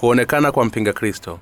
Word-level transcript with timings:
kuonekana 0.00 0.52
kwa 0.52 0.64
mpinga 0.64 0.92
kristo. 0.92 1.38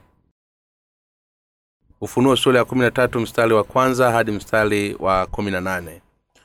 Ufunuo 2.01 2.37
sura 2.37 2.59
ya 2.59 2.65
kumi 2.65 2.91
mstari 3.21 3.55
wa 3.55 3.65
kwanza 3.65 4.11
hadi 4.13 4.33
mstari 4.33 4.97
wa 4.99 5.27
kumi 5.27 5.51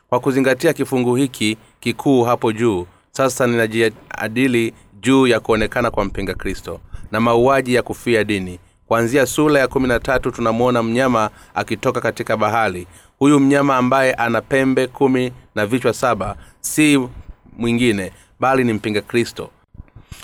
kwa 0.09 0.19
kuzingatia 0.19 0.73
kifungu 0.73 1.15
hiki 1.15 1.57
kikuu 1.79 2.23
hapo 2.23 2.51
juu 2.51 2.87
sasa 3.11 3.47
ninajiadili 3.47 4.73
juu 5.01 5.27
ya 5.27 5.39
kuonekana 5.39 5.91
kwa 5.91 6.05
mpinga 6.05 6.33
kristo 6.33 6.79
na 7.11 7.19
mauaji 7.19 7.73
ya 7.73 7.83
kufia 7.83 8.23
dini. 8.23 8.59
Kuanzia 8.87 9.25
sura 9.25 9.59
ya 9.59 9.67
kumi 9.67 9.87
na 9.87 9.99
tatu 9.99 10.31
tunamwona 10.31 10.83
mnyama 10.83 11.29
akitoka 11.55 12.01
katika 12.01 12.37
bahari. 12.37 12.87
Huyu 13.19 13.39
mnyama 13.39 13.77
ambaye 13.77 14.13
ana 14.13 14.41
pembe 14.41 14.87
kumi 14.87 15.31
na 15.55 15.65
vichwa 15.65 15.93
saba 15.93 16.37
si 16.61 17.09
mwingine 17.57 18.11
bali 18.39 18.63
ni 18.63 18.73
mpinga 18.73 19.01
kristo 19.01 19.49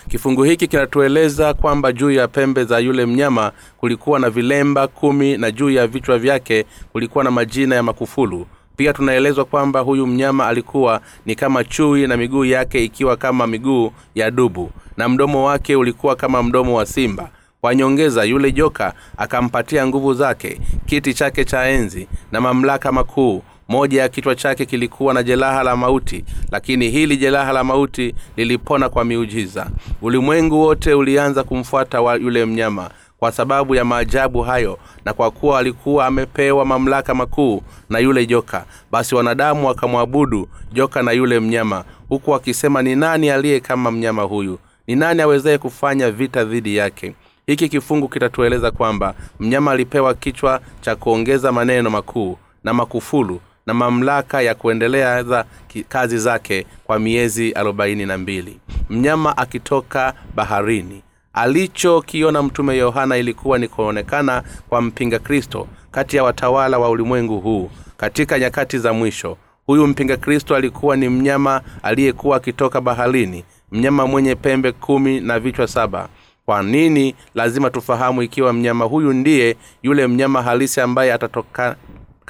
kifungu 0.10 0.44
hiki 0.44 0.68
kinatueleza 0.68 1.54
kwamba 1.54 1.92
juu 1.92 2.12
ya 2.12 2.28
pembe 2.28 2.64
za 2.64 2.80
yule 2.80 3.06
mnyama 3.06 3.52
kulikuwa 3.78 4.20
na 4.20 4.30
vilemba 4.30 4.88
kumi 4.88 5.38
na 5.38 5.52
juu 5.52 5.70
ya 5.70 5.88
vichwa 5.88 6.18
vyake 6.20 6.66
kulikuwa 6.92 7.24
na 7.24 7.32
majina 7.32 7.76
ya 7.76 7.84
makufulu. 7.84 8.46
Pia 8.78 8.94
tunaelezwa 8.94 9.46
kwamba 9.46 9.80
huyu 9.80 10.08
mnyama 10.08 10.48
alikuwa 10.48 11.02
ni 11.26 11.36
kama 11.36 11.64
chui 11.64 12.08
na 12.08 12.18
miguu 12.18 12.46
yake 12.46 12.84
ikiwa 12.84 13.18
kama 13.18 13.48
miguu 13.48 13.92
ya 14.16 14.32
dubu 14.32 14.72
na 14.98 15.10
mdomo 15.10 15.46
wake 15.46 15.76
ulikuwa 15.76 16.16
kama 16.16 16.44
mdomo 16.44 16.76
wa 16.78 16.86
simba. 16.86 17.30
Kwa 17.62 17.76
nyongeza 17.76 18.24
yule 18.24 18.52
joka 18.52 18.94
akampatia 19.18 19.88
nguvu 19.88 20.14
zake 20.14 20.62
kiti 20.86 21.14
chake 21.14 21.46
cha 21.46 21.66
enzi 21.66 22.08
na 22.32 22.42
mamlaka 22.42 22.92
makuu 22.92 23.44
moja 23.70 24.02
ya 24.02 24.10
kichwa 24.10 24.36
chake 24.36 24.66
kilikuwa 24.66 25.14
na 25.14 25.24
jeraha 25.24 25.64
la 25.64 25.76
mauti 25.78 26.26
lakini 26.52 26.90
hili 26.90 27.18
jeraha 27.18 27.52
la 27.54 27.64
mauti 27.64 28.16
lilipona 28.38 28.90
kwa 28.90 29.06
miujiza. 29.06 29.70
Ulimwengu 30.02 30.60
wote 30.62 30.94
ulianza 30.94 31.44
kumfuata 31.44 32.02
wa 32.02 32.16
yule 32.16 32.46
mnyama 32.46 32.90
kwa 33.20 33.32
sababu 33.32 33.76
ya 33.76 33.86
maajabu 33.86 34.42
hayo 34.42 34.78
na 35.06 35.14
kwa 35.14 35.32
kuwa 35.32 35.60
alikuwa 35.60 36.06
amepewa 36.06 36.66
mamlaka 36.66 37.14
makuu 37.16 37.62
na 37.90 38.00
yule 38.00 38.26
joka 38.26 38.66
basi 38.92 39.16
wanadamu 39.16 39.68
wakamwabudu 39.68 40.48
joka 40.74 41.04
na 41.04 41.12
yule 41.12 41.40
mnyama 41.40 41.84
huku 42.10 42.32
wakisema 42.32 42.82
ni 42.82 42.96
nani 42.96 43.30
aliye 43.30 43.60
kama 43.60 43.92
mnyama 43.92 44.24
huyu? 44.24 44.60
Ni 44.88 44.96
nani 44.96 45.22
awezaye 45.22 45.58
kufanya 45.58 46.12
vita 46.12 46.44
dhidi 46.44 46.76
yake? 46.76 47.14
Hiki 47.48 47.70
kifungu 47.70 48.08
kitatueleza 48.10 48.72
kwamba 48.72 49.14
mnyama 49.40 49.72
alipewa 49.72 50.14
kichwa 50.14 50.62
cha 50.82 50.96
kuongeza 50.96 51.52
maneno 51.52 51.90
makuu 51.90 52.38
na 52.64 52.74
makufulu 52.74 53.40
na 53.70 53.74
mamlaka 53.74 54.42
ya 54.42 54.56
kuendeleza 54.56 55.46
kazi 55.90 56.18
zake 56.18 56.66
kwa 56.84 57.00
miezi 57.00 57.52
arobaini 57.54 58.06
na 58.06 58.18
mbili. 58.18 58.60
Mnyama 58.90 59.38
akitoka 59.38 60.14
baharini. 60.36 61.02
Alichokiona 61.34 62.44
mtume 62.44 62.78
yohana 62.78 63.18
ilikuwa 63.18 63.58
ni 63.58 63.68
kuonekana 63.68 64.44
kwa 64.70 64.82
mpinga 64.82 65.20
kristo 65.20 65.68
kati 65.92 66.18
ya 66.18 66.24
watawala 66.24 66.80
wa 66.80 66.90
ulimwengu 66.90 67.40
huu. 67.40 67.70
Katika 67.98 68.40
nyakati 68.40 68.78
za 68.78 68.94
mwisho 68.94 69.38
huyu 69.66 69.88
mpinga 69.88 70.18
kristo 70.18 70.56
alikuwa 70.56 70.98
ni 70.98 71.10
mnyama 71.10 71.62
aliyekuwa 71.84 72.38
akitoka 72.38 72.82
baharini 72.82 73.44
mnyama 73.72 74.08
mwenye 74.08 74.36
pembe 74.36 74.72
kumi 74.72 75.20
na 75.20 75.40
vichwa 75.40 75.68
saba. 75.68 76.10
Kwa 76.46 76.64
nini? 76.64 77.16
Lazima 77.36 77.70
tufahamu 77.70 78.22
ikiwa 78.22 78.54
mnyama 78.54 78.86
huyu 78.86 79.14
ndiye 79.14 79.56
yule 79.84 80.08
mnyama 80.08 80.42
halisi 80.44 80.82
ambaye 80.82 81.14
atatoka 81.14 81.76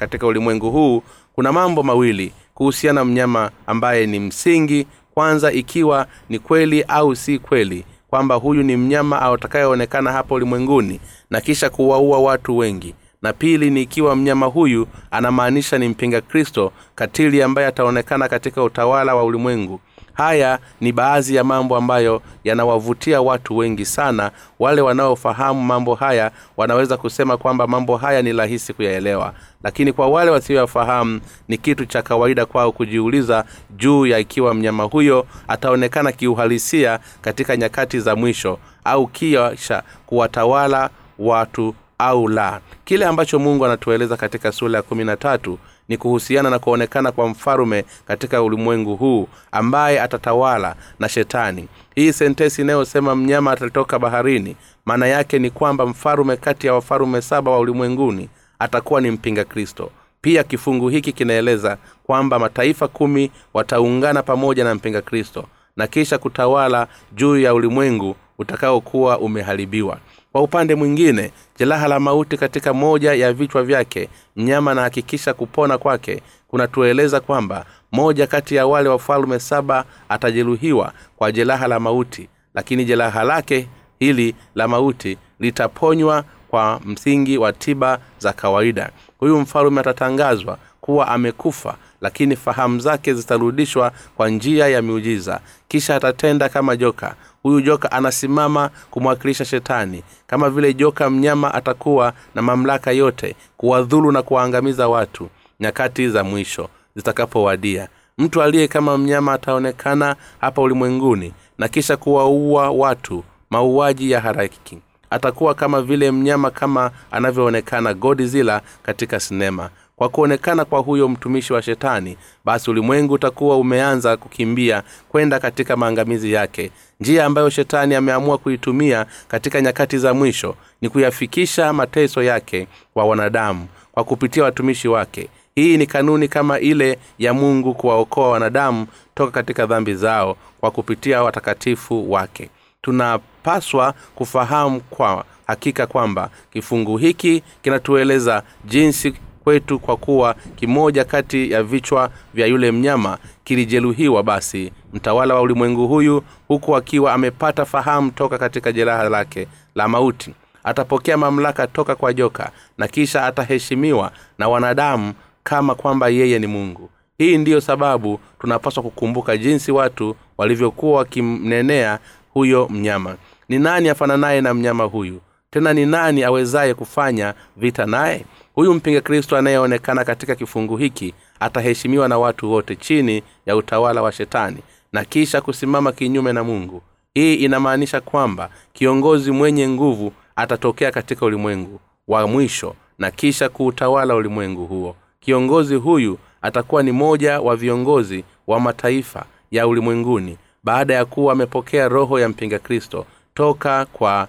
katika 0.00 0.26
ulimwengu 0.26 0.70
huu 0.70 1.02
kuna 1.40 1.52
mambo 1.52 1.82
mawili 1.82 2.32
kuhusiana 2.54 3.04
mnyama 3.04 3.50
ambaye 3.66 4.06
ni 4.06 4.20
msingi 4.20 4.86
kwanza 5.14 5.52
ikiwa 5.52 6.06
ni 6.28 6.38
kweli 6.38 6.82
au 6.82 7.16
si 7.16 7.38
kweli 7.38 7.84
kwamba 8.08 8.34
huyu 8.34 8.62
ni 8.62 8.76
mnyama 8.76 9.22
atakayeonekana 9.22 10.12
hapa 10.12 10.34
ulimwenguni 10.34 11.00
na 11.30 11.40
kisha 11.40 11.70
kuwaua 11.70 12.18
watu 12.18 12.56
wengi. 12.58 12.94
Na 13.22 13.32
pili 13.32 13.70
ni 13.70 13.82
ikiwa 13.82 14.16
mnyama 14.16 14.46
huyu 14.46 14.86
anamaanisha 15.10 15.78
ni 15.78 15.88
mpinga 15.88 16.20
kristo 16.20 16.72
katili 16.94 17.42
ambaye 17.42 17.68
ataonekana 17.68 18.28
katika 18.28 18.62
utawala 18.62 19.14
wa 19.14 19.24
ulimwengu 19.24 19.80
haya 20.20 20.58
ni 20.80 20.92
baadhi 20.92 21.34
ya 21.34 21.44
mambo 21.44 21.76
ambayo 21.76 22.22
yanawavutia 22.44 23.20
watu 23.20 23.56
wengi 23.56 23.84
sana. 23.84 24.30
Wale 24.58 24.80
wanaofahamu 24.80 25.62
mambo 25.62 25.94
haya 25.94 26.30
wanaweza 26.56 26.96
kusema 26.96 27.36
kwamba 27.36 27.66
mambo 27.66 27.96
haya 27.96 28.22
ni 28.22 28.32
rahisi 28.32 28.72
kuyaelewa. 28.72 29.32
Lakini 29.64 29.92
kwa 29.92 30.08
wale 30.08 30.30
wasioyafahamu 30.30 31.20
ni 31.48 31.58
kitu 31.58 31.86
cha 31.86 32.02
kawaida 32.02 32.46
kwao 32.46 32.72
kujiuliza 32.72 33.44
juu 33.76 34.06
ya 34.06 34.18
ikiwa 34.18 34.54
mnyama 34.54 34.84
huyo 34.84 35.26
ataonekana 35.48 36.12
kiuhalisia 36.12 36.98
katika 37.20 37.56
nyakati 37.56 38.00
za 38.00 38.16
mwisho 38.16 38.58
au 38.84 39.06
kisha 39.06 39.82
kuwatawala 40.06 40.90
watu 41.18 41.74
au 41.98 42.28
la. 42.28 42.60
Kile 42.84 43.06
ambacho 43.06 43.38
mungu 43.38 43.64
anatueleza 43.64 44.16
katika 44.16 44.52
sura 44.52 44.76
ya 44.76 44.82
kumi 44.82 45.04
na 45.04 45.16
tatu 45.16 45.58
ni 45.90 45.96
kuhusiana 45.96 46.50
na 46.50 46.58
kuonekana 46.58 47.12
kwa 47.12 47.28
mfalume 47.28 47.84
katika 48.06 48.42
ulimwengu 48.42 48.96
huu 48.96 49.28
ambaye 49.52 50.00
atatawala 50.00 50.74
na 50.98 51.08
shetani. 51.08 51.68
Hii 51.94 52.12
sentesi 52.12 52.62
inayosema 52.62 53.16
mnyama 53.16 53.52
atatoka 53.52 53.98
baharini 53.98 54.56
maana 54.84 55.06
yake 55.06 55.38
ni 55.38 55.50
kwamba 55.50 55.86
mfalume 55.86 56.36
kati 56.36 56.66
ya 56.66 56.74
wafalume 56.74 57.22
saba 57.22 57.50
wa 57.50 57.58
ulimwenguni 57.58 58.28
atakuwa 58.58 59.00
ni 59.00 59.10
mpinga 59.10 59.44
kristo. 59.44 59.90
Pia 60.20 60.44
kifungu 60.44 60.88
hiki 60.88 61.12
kinaeleza 61.12 61.76
kwamba 62.04 62.38
mataifa 62.38 62.88
kumi 62.88 63.30
wataungana 63.54 64.22
pamoja 64.22 64.64
na 64.64 64.74
mpinga 64.74 65.02
kristo 65.02 65.44
na 65.76 65.86
kisha 65.86 66.18
kutawala 66.18 66.86
juu 67.12 67.38
ya 67.38 67.54
ulimwengu 67.54 68.16
utakaokuwa 68.38 69.18
umeharibiwa 69.18 69.98
kwa 70.32 70.42
upande 70.42 70.74
mwingine 70.74 71.32
jeraha 71.58 71.88
la 71.88 72.00
mauti 72.00 72.36
katika 72.36 72.74
moja 72.74 73.14
ya 73.14 73.32
vichwa 73.32 73.62
vyake 73.62 74.08
mnyama 74.36 74.70
anahakikisha 74.70 75.34
kupona 75.34 75.78
kwake 75.78 76.22
kunatueleza 76.48 77.20
kwamba 77.20 77.64
moja 77.92 78.26
kati 78.26 78.54
ya 78.54 78.66
wale 78.66 78.88
wafalume 78.88 79.38
saba 79.38 79.84
atajeruhiwa 80.08 80.92
kwa 81.16 81.32
jeraha 81.32 81.68
la 81.68 81.80
mauti. 81.80 82.28
Lakini 82.54 82.84
jeraha 82.84 83.24
lake 83.24 83.68
hili 83.98 84.34
la 84.54 84.68
mauti 84.68 85.18
litaponywa 85.40 86.24
kwa 86.50 86.80
msingi 86.84 87.38
wa 87.38 87.52
tiba 87.52 87.98
za 88.18 88.32
kawaida. 88.32 88.90
Huyu 89.18 89.40
mfalume 89.40 89.80
atatangazwa 89.80 90.58
kuwa 90.80 91.08
amekufa 91.08 91.74
lakini 92.00 92.36
fahamu 92.36 92.80
zake 92.80 93.14
zitarudishwa 93.14 93.92
kwa 94.16 94.28
njia 94.28 94.68
ya 94.68 94.82
miujiza. 94.82 95.40
Kisha 95.68 95.96
atatenda 95.96 96.48
kama 96.48 96.76
joka. 96.76 97.14
Huyu 97.42 97.60
joka 97.60 97.92
anasimama 97.92 98.70
kumwakilisha 98.90 99.44
shetani. 99.44 100.02
Kama 100.26 100.50
vile 100.50 100.74
joka 100.74 101.10
mnyama 101.10 101.54
atakuwa 101.54 102.12
na 102.34 102.42
mamlaka 102.42 102.92
yote 102.92 103.36
kuwadhulu 103.56 104.12
na 104.12 104.22
kuwaangamiza 104.22 104.88
watu 104.88 105.28
nyakati 105.60 106.08
za 106.08 106.24
mwisho 106.24 106.68
zitakapowadia. 106.96 107.88
Mtu 108.18 108.42
aliye 108.42 108.68
kama 108.68 108.98
mnyama 108.98 109.32
ataonekana 109.32 110.16
hapa 110.40 110.62
ulimwenguni 110.62 111.32
na 111.58 111.68
kisha 111.68 111.96
kuwaua 111.96 112.70
watu 112.70 113.24
mauaji 113.50 114.10
ya 114.10 114.20
haraki 114.20 114.78
atakuwa 115.10 115.54
kama 115.54 115.82
vile 115.82 116.10
mnyama 116.10 116.50
kama 116.50 116.90
anavyoonekana 117.10 117.94
godzilla 117.94 118.60
katika 118.82 119.20
sinema. 119.20 119.70
Kwa 119.96 120.08
kuonekana 120.08 120.64
kwa 120.64 120.80
huyo 120.80 121.08
mtumishi 121.08 121.52
wa 121.52 121.62
shetani 121.62 122.16
basi 122.44 122.70
ulimwengu 122.70 123.14
utakuwa 123.14 123.56
umeanza 123.58 124.16
kukimbia 124.16 124.82
kwenda 125.08 125.38
katika 125.40 125.76
maangamizi 125.76 126.32
yake. 126.32 126.70
Njia 127.00 127.24
ambayo 127.26 127.50
shetani 127.50 127.94
ameamua 127.94 128.38
kuitumia 128.38 129.06
katika 129.28 129.60
nyakati 129.60 129.98
za 129.98 130.14
mwisho 130.14 130.54
ni 130.80 130.88
kuyafikisha 130.88 131.72
mateso 131.72 132.22
yake 132.22 132.66
kwa 132.94 133.04
wanadamu 133.04 133.66
kwa 133.92 134.04
kupitia 134.04 134.44
watumishi 134.44 134.88
wake. 134.88 135.28
Hii 135.54 135.76
ni 135.76 135.86
kanuni 135.86 136.28
kama 136.28 136.58
ile 136.58 136.98
ya 137.18 137.34
mungu 137.34 137.74
kuwaokoa 137.74 138.30
wanadamu 138.30 138.86
toka 139.14 139.30
katika 139.30 139.66
dhambi 139.66 139.94
zao 139.94 140.36
kwa 140.60 140.70
kupitia 140.70 141.22
watakatifu 141.22 142.12
wake 142.12 142.50
tunapaswa 142.82 143.94
kufahamu 144.14 144.80
kwa 144.80 145.24
hakika 145.46 145.86
kwamba 145.86 146.30
kifungu 146.52 146.96
hiki 146.96 147.42
kinatueleza 147.62 148.42
jinsi 148.64 149.14
kwetu 149.44 149.78
kwa 149.78 149.96
kuwa 149.96 150.34
kimoja 150.56 151.04
kati 151.04 151.50
ya 151.50 151.62
vichwa 151.62 152.10
vya 152.34 152.46
yule 152.46 152.70
mnyama 152.72 153.18
kilijeruhiwa 153.44 154.22
basi. 154.22 154.72
Mtawala 154.92 155.34
wa 155.34 155.40
ulimwengu 155.40 155.88
huyu 155.88 156.22
huku 156.48 156.76
akiwa 156.76 157.12
amepata 157.14 157.64
fahamu 157.64 158.10
toka 158.10 158.38
katika 158.38 158.72
jeraha 158.72 159.08
lake 159.08 159.48
la 159.74 159.88
mauti 159.88 160.34
atapokea 160.64 161.16
mamlaka 161.16 161.66
toka 161.66 161.94
kwa 161.94 162.12
joka 162.12 162.50
na 162.78 162.88
kisha 162.88 163.26
ataheshimiwa 163.26 164.12
na 164.38 164.48
wanadamu 164.48 165.14
kama 165.44 165.74
kwamba 165.74 166.08
yeye 166.08 166.38
ni 166.38 166.46
mungu. 166.46 166.90
Hii 167.18 167.38
ndiyo 167.38 167.60
sababu 167.60 168.20
tunapaswa 168.40 168.82
kukumbuka 168.82 169.36
jinsi 169.36 169.72
watu 169.72 170.16
walivyokuwa 170.38 170.98
wakimnenea 170.98 171.98
huyo 172.34 172.68
mnyama. 172.70 173.16
Ni 173.48 173.58
nani 173.58 173.88
afananaye 173.88 174.40
na 174.40 174.54
mnyama 174.54 174.84
huyu? 174.84 175.20
Tena 175.50 175.72
ni 175.72 175.86
nani 175.86 176.22
awezaye 176.24 176.74
kufanya 176.74 177.34
vita 177.56 177.86
naye? 177.86 178.24
Huyu 178.54 178.74
mpinga 178.74 179.00
kristo 179.00 179.36
anayeonekana 179.36 180.04
katika 180.04 180.34
kifungu 180.34 180.76
hiki 180.76 181.14
ataheshimiwa 181.40 182.08
na 182.08 182.18
watu 182.18 182.50
wote 182.52 182.76
chini 182.76 183.22
ya 183.46 183.56
utawala 183.56 184.02
wa 184.02 184.12
shetani 184.12 184.58
na 184.92 185.04
kisha 185.04 185.40
kusimama 185.40 185.92
kinyume 185.92 186.32
na 186.32 186.44
mungu. 186.44 186.82
Hii 187.14 187.34
inamaanisha 187.34 188.00
kwamba 188.00 188.50
kiongozi 188.72 189.30
mwenye 189.30 189.68
nguvu 189.68 190.12
atatokea 190.36 190.90
katika 190.90 191.26
ulimwengu 191.26 191.80
wa 192.08 192.26
mwisho 192.26 192.74
na 192.98 193.10
kisha 193.10 193.48
kuutawala 193.48 194.14
ulimwengu 194.14 194.66
huo. 194.66 194.96
Kiongozi 195.20 195.74
huyu 195.74 196.18
atakuwa 196.42 196.82
ni 196.82 196.92
moja 196.92 197.40
wa 197.40 197.56
viongozi 197.56 198.24
wa 198.46 198.60
mataifa 198.60 199.24
ya 199.50 199.66
ulimwenguni 199.66 200.38
baada 200.64 200.94
ya 200.94 201.04
kuwa 201.04 201.32
amepokea 201.32 201.88
roho 201.88 202.18
ya 202.20 202.28
mpinga 202.28 202.58
kristo 202.58 203.06
toka 203.34 203.86
kwa 203.92 204.28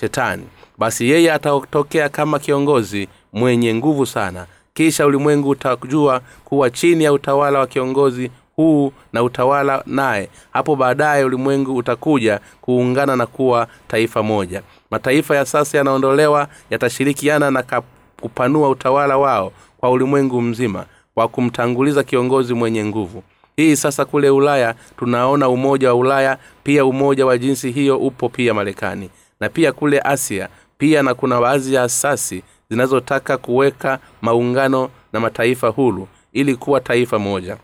shetani. 0.00 0.46
Basi 0.78 1.08
yeye 1.10 1.32
atatokea 1.32 2.08
kama 2.08 2.38
kiongozi 2.38 3.08
mwenye 3.32 3.74
nguvu 3.74 4.06
sana. 4.06 4.46
Kisha 4.74 5.06
ulimwengu 5.06 5.48
utajua 5.48 6.20
kuwa 6.44 6.70
chini 6.70 7.04
ya 7.04 7.12
utawala 7.12 7.58
wa 7.58 7.66
kiongozi 7.66 8.30
huu 8.56 8.92
na 9.12 9.22
utawala 9.22 9.82
naye 9.86 10.28
hapo 10.50 10.76
baadaye 10.76 11.24
ulimwengu 11.24 11.76
utakuja 11.76 12.40
kuungana 12.60 13.16
na 13.16 13.26
kuwa 13.26 13.66
taifa 13.88 14.22
moja. 14.22 14.62
Mataifa 14.90 15.36
ya 15.36 15.44
sasa 15.44 15.78
yanaondolewa 15.78 16.48
yatashirikiana 16.70 17.50
na 17.50 17.64
kupanua 18.20 18.68
utawala 18.68 19.18
wao 19.18 19.52
kwa 19.78 19.90
ulimwengu 19.90 20.42
mzima 20.42 20.84
kwa 21.14 21.28
kumtanguliza 21.28 22.02
kiongozi 22.04 22.54
mwenye 22.54 22.84
nguvu 22.84 23.22
hii 23.58 23.76
sasa 23.76 24.04
kule 24.04 24.30
ulaya 24.30 24.74
tunaona 24.98 25.48
umoja 25.48 25.88
wa 25.88 25.94
ulaya 25.94 26.38
pia 26.64 26.84
umoja 26.84 27.26
wa 27.26 27.38
jinsi 27.38 27.70
hiyo 27.70 27.98
upo 27.98 28.28
pia 28.28 28.54
marekani. 28.54 29.10
Na 29.40 29.48
pia 29.48 29.72
kule 29.72 30.00
asia 30.00 30.48
pia 30.78 31.02
na 31.02 31.14
kuna 31.14 31.40
baadhi 31.40 31.74
ya 31.74 31.82
asasi 31.82 32.42
zinazotaka 32.70 33.36
kuweka 33.38 33.98
maungano 34.22 34.90
na 35.12 35.20
mataifa 35.20 35.68
huru 35.68 36.08
ili 36.32 36.56
kuwa 36.56 36.80
taifa 36.80 37.18
moja. 37.18 37.56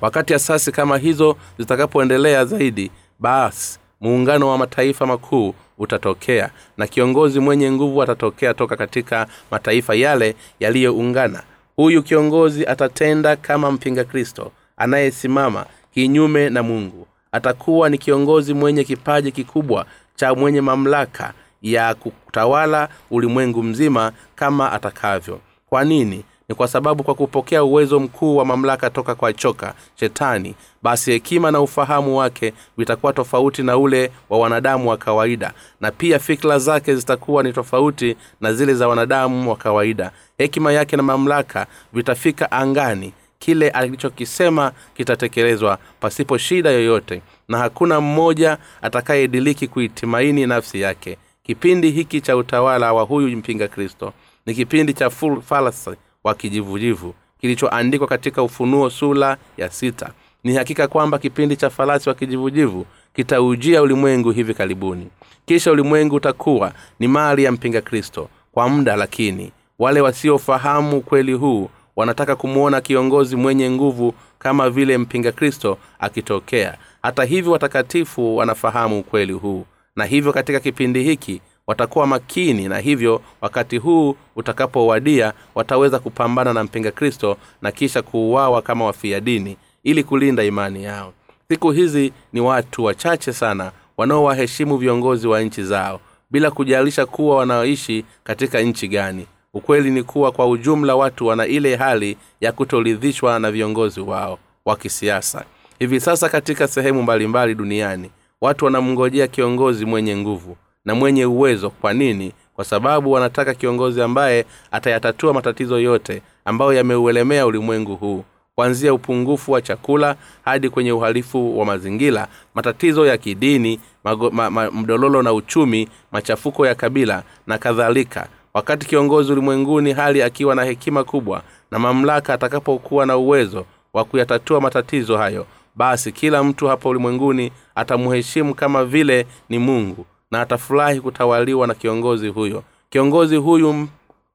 Wakati 0.00 0.34
asasi 0.34 0.72
kama 0.72 0.98
hizo 0.98 1.36
zitakapoendelea 1.58 2.44
zaidi 2.44 2.90
basi 3.18 3.78
muungano 4.00 4.48
wa 4.48 4.58
mataifa 4.58 5.06
makuu 5.06 5.54
utatokea 5.78 6.50
na 6.76 6.86
kiongozi 6.86 7.40
mwenye 7.40 7.72
nguvu 7.72 8.02
atatokea 8.02 8.54
toka 8.54 8.76
katika 8.76 9.26
mataifa 9.50 9.94
yale 9.94 10.34
yaliyoungana. 10.60 11.42
Huyu 11.76 12.02
kiongozi 12.02 12.66
atatenda 12.66 13.36
kama 13.36 13.70
mpinga 13.72 14.04
kristo 14.04 14.52
anayesimama 14.78 15.66
kinyume 15.94 16.50
na 16.50 16.62
mungu. 16.62 17.06
Atakuwa 17.32 17.88
ni 17.88 17.98
kiongozi 17.98 18.54
mwenye 18.54 18.84
kipaji 18.84 19.32
kikubwa 19.32 19.86
cha 20.14 20.34
mwenye 20.34 20.60
mamlaka 20.60 21.32
ya 21.62 21.94
kutawala 21.94 22.88
ulimwengu 23.10 23.62
mzima 23.62 24.12
kama 24.34 24.72
atakavyo. 24.72 25.40
Kwa 25.68 25.84
nini? 25.84 26.24
Ni 26.48 26.54
kwa 26.54 26.68
sababu 26.68 27.02
kwa 27.04 27.14
kupokea 27.14 27.64
uwezo 27.64 28.00
mkuu 28.00 28.36
wa 28.36 28.44
mamlaka 28.44 28.90
toka 28.90 29.14
kwa 29.14 29.32
choka 29.32 29.74
shetani 30.00 30.54
basi 30.82 31.10
hekima 31.12 31.50
na 31.50 31.60
ufahamu 31.60 32.16
wake 32.18 32.52
vitakuwa 32.78 33.12
tofauti 33.12 33.62
na 33.62 33.76
ule 33.78 34.10
wa 34.30 34.38
wanadamu 34.38 34.88
wa 34.90 34.96
kawaida 34.96 35.52
na 35.80 35.90
pia 35.90 36.18
fikra 36.18 36.58
zake 36.58 36.94
zitakuwa 36.94 37.42
ni 37.42 37.52
tofauti 37.52 38.16
na 38.40 38.52
zile 38.52 38.74
za 38.74 38.88
wanadamu 38.88 39.50
wa 39.50 39.56
kawaida. 39.56 40.10
Hekima 40.38 40.72
yake 40.72 40.96
na 40.96 41.02
mamlaka 41.02 41.66
vitafika 41.92 42.52
angani 42.52 43.12
kile 43.38 43.70
alichokisema 43.70 44.72
kitatekelezwa 44.96 45.78
pasipo 46.00 46.38
shida 46.38 46.70
yoyote 46.70 47.22
na 47.48 47.58
hakuna 47.58 48.00
mmoja 48.00 48.58
atakayediliki 48.82 49.68
kuitimaini 49.68 50.46
nafsi 50.46 50.80
yake. 50.80 51.18
Kipindi 51.42 51.90
hiki 51.90 52.20
cha 52.20 52.36
utawala 52.36 52.92
wa 52.92 53.02
huyu 53.02 53.36
mpinga 53.36 53.68
kristo 53.68 54.12
ni 54.46 54.54
kipindi 54.54 54.94
cha 54.94 55.10
falasi 55.46 55.90
wa 56.24 56.34
kijivujivu 56.34 57.14
kilichoandikwa 57.40 58.06
katika 58.06 58.42
ufunuo 58.42 58.90
sula 58.90 59.36
ya 59.56 59.70
sita. 59.70 60.10
Ni 60.44 60.54
hakika 60.54 60.88
kwamba 60.88 61.18
kipindi 61.18 61.56
cha 61.56 61.70
falasi 61.70 62.08
wa 62.08 62.14
kijivujivu 62.14 62.86
kitaujia 63.14 63.82
ulimwengu 63.82 64.30
hivi 64.30 64.54
karibuni. 64.54 65.08
Kisha 65.46 65.72
ulimwengu 65.72 66.14
utakuwa 66.16 66.72
ni 67.00 67.08
mali 67.08 67.44
ya 67.44 67.52
mpinga 67.52 67.80
kristo 67.80 68.28
kwa 68.52 68.68
muda 68.68 68.96
lakini 68.96 69.52
wale 69.78 70.00
wasiofahamu 70.00 70.96
ukweli 70.98 71.32
huu 71.32 71.70
wanataka 71.98 72.36
kumwona 72.36 72.80
kiongozi 72.80 73.36
mwenye 73.36 73.70
nguvu 73.70 74.14
kama 74.38 74.70
vile 74.70 74.98
mpinga 74.98 75.32
kristo 75.32 75.78
akitokea. 75.98 76.78
Hata 77.02 77.24
hivyo 77.24 77.52
watakatifu 77.52 78.36
wanafahamu 78.36 78.98
ukweli 78.98 79.32
huu 79.32 79.64
na 79.96 80.04
hivyo 80.04 80.32
katika 80.32 80.60
kipindi 80.60 81.02
hiki 81.02 81.40
watakuwa 81.66 82.06
makini 82.06 82.68
na 82.68 82.78
hivyo 82.78 83.20
wakati 83.40 83.76
huu 83.78 84.16
utakapowadia 84.36 85.32
wataweza 85.54 85.98
kupambana 85.98 86.52
na 86.52 86.64
mpinga 86.64 86.90
kristo 86.90 87.36
na 87.62 87.72
kisha 87.72 88.02
kuuawa 88.02 88.62
kama 88.62 88.84
wafia 88.84 89.20
dini 89.20 89.56
ili 89.84 90.04
kulinda 90.04 90.44
imani 90.44 90.84
yao. 90.84 91.12
Siku 91.48 91.70
hizi 91.70 92.12
ni 92.32 92.40
watu 92.40 92.84
wachache 92.84 93.32
sana 93.32 93.72
wanaowaheshimu 93.96 94.76
viongozi 94.76 95.28
wa 95.28 95.40
nchi 95.42 95.62
zao 95.62 96.00
bila 96.30 96.50
kujalisha 96.50 97.06
kuwa 97.06 97.36
wanaoishi 97.36 98.04
katika 98.24 98.60
nchi 98.60 98.88
gani 98.88 99.26
ukweli 99.54 99.90
ni 99.90 100.02
kuwa 100.02 100.32
kwa 100.32 100.46
ujumla 100.48 100.96
watu 100.96 101.26
wana 101.26 101.46
ile 101.46 101.76
hali 101.76 102.16
ya 102.40 102.52
kutoridhishwa 102.52 103.38
na 103.38 103.50
viongozi 103.50 104.00
wao 104.00 104.38
wa 104.64 104.76
kisiasa. 104.76 105.44
Hivi 105.78 106.00
sasa 106.00 106.28
katika 106.28 106.68
sehemu 106.68 107.02
mbalimbali 107.02 107.54
duniani 107.54 108.10
watu 108.40 108.64
wanamngojea 108.64 109.26
kiongozi 109.26 109.84
mwenye 109.84 110.16
nguvu 110.16 110.56
na 110.84 110.94
mwenye 110.94 111.24
uwezo. 111.26 111.70
Kwa 111.70 111.92
nini? 111.92 112.32
Kwa 112.54 112.64
sababu 112.64 113.12
wanataka 113.12 113.54
kiongozi 113.54 114.02
ambaye 114.02 114.44
atayatatua 114.70 115.32
matatizo 115.34 115.78
yote 115.80 116.22
ambayo 116.44 116.72
yameuelemea 116.72 117.46
ulimwengu 117.46 117.96
huu. 117.96 118.24
Kuanzia 118.54 118.94
upungufu 118.94 119.52
wa 119.52 119.62
chakula 119.62 120.16
hadi 120.44 120.70
kwenye 120.70 120.92
uhalifu 120.92 121.58
wa 121.58 121.64
mazingira 121.64 122.28
matatizo 122.54 123.06
ya 123.06 123.18
kidini 123.18 123.80
mago, 124.04 124.30
ma, 124.30 124.50
ma, 124.50 124.70
mdololo 124.70 125.22
na 125.22 125.32
uchumi 125.32 125.88
machafuko 126.12 126.66
ya 126.66 126.74
kabila 126.74 127.22
na 127.46 127.58
kadhalika 127.58 128.28
wakati 128.58 128.86
kiongozi 128.86 129.32
ulimwenguni 129.32 129.92
hali 129.92 130.22
akiwa 130.22 130.54
na 130.54 130.64
hekima 130.64 131.04
kubwa 131.04 131.42
na 131.70 131.78
mamlaka 131.78 132.34
atakapokuwa 132.34 133.06
na 133.06 133.16
uwezo 133.16 133.64
wa 133.92 134.04
kuyatatua 134.04 134.60
matatizo 134.60 135.16
hayo 135.16 135.46
basi 135.74 136.12
kila 136.12 136.44
mtu 136.44 136.66
hapa 136.66 136.88
ulimwenguni 136.88 137.52
atamuheshimu 137.74 138.54
kama 138.54 138.84
vile 138.84 139.26
ni 139.48 139.58
mungu 139.58 140.06
na 140.30 140.40
atafurahi 140.40 141.00
kutawaliwa 141.00 141.66
na 141.66 141.74
kiongozi 141.74 142.28
huyo. 142.28 142.62
Kiongozi 142.90 143.36
huyu 143.36 143.88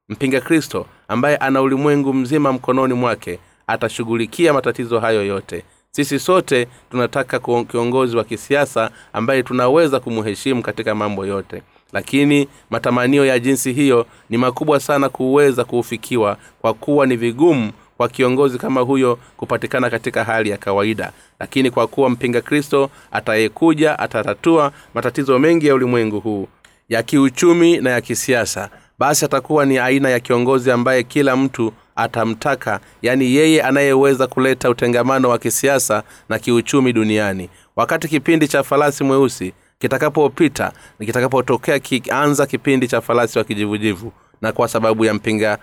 mpinga 0.10 0.42
kristo 0.42 0.86
ambaye 1.08 1.38
ana 1.38 1.62
ulimwengu 1.62 2.14
mzima 2.14 2.54
mkononi 2.54 2.94
mwake 2.94 3.40
atashughulikia 3.68 4.54
matatizo 4.54 5.00
hayo 5.00 5.26
yote. 5.26 5.64
Sisi 5.92 6.20
sote 6.20 6.68
tunataka 6.92 7.40
kiongozi 7.72 8.18
wa 8.18 8.24
kisiasa 8.24 8.92
ambaye 9.14 9.44
tunaweza 9.44 10.00
kumheshimu 10.00 10.62
katika 10.62 10.96
mambo 10.96 11.26
yote 11.26 11.62
lakini 11.94 12.48
matamanio 12.70 13.26
ya 13.26 13.40
jinsi 13.40 13.74
hiyo 13.74 14.06
ni 14.30 14.38
makubwa 14.38 14.80
sana 14.80 15.10
kuweza 15.10 15.64
kuufikiwa 15.64 16.38
kwa 16.62 16.74
kuwa 16.74 17.06
ni 17.08 17.16
vigumu 17.16 17.72
kwa 17.98 18.10
kiongozi 18.10 18.58
kama 18.58 18.82
huyo 18.82 19.20
kupatikana 19.38 19.90
katika 19.90 20.24
hali 20.24 20.50
ya 20.50 20.58
kawaida. 20.58 21.12
Lakini 21.40 21.72
kwa 21.72 21.88
kuwa 21.88 22.10
mpinga 22.10 22.42
kristo 22.42 22.90
atayekuja 23.12 24.00
atatatua 24.00 24.72
matatizo 24.94 25.40
mengi 25.40 25.68
ya 25.68 25.76
ulimwengu 25.76 26.20
huu 26.20 26.48
ya 26.90 27.04
kiuchumi 27.04 27.78
na 27.78 27.90
ya 27.90 28.02
kisiasa 28.02 28.70
basi 29.00 29.26
atakuwa 29.26 29.66
ni 29.66 29.78
aina 29.78 30.10
ya 30.10 30.20
kiongozi 30.20 30.72
ambaye 30.72 31.04
kila 31.04 31.36
mtu 31.36 31.74
atamtaka 31.96 32.80
yaani 33.02 33.36
yeye 33.36 33.62
anayeweza 33.62 34.28
kuleta 34.28 34.70
utengamano 34.70 35.30
wa 35.30 35.38
kisiasa 35.38 36.04
na 36.30 36.40
kiuchumi 36.40 36.94
duniani. 36.94 37.50
Wakati 37.76 38.08
kipindi 38.08 38.48
cha 38.48 38.64
farasi 38.64 39.04
mweusi 39.04 39.54
kitakapopita 39.80 40.72
kitakapotokea 41.00 41.80
kianza 41.80 42.46
kipindi 42.46 42.88
cha 42.88 43.02
farasi 43.02 43.38
wa 43.38 43.44
kijivujivu. 43.44 44.12
Na 44.42 44.52
kwa 44.52 44.68
sababu 44.68 45.06
ya 45.06 45.14
mpinga 45.14 45.58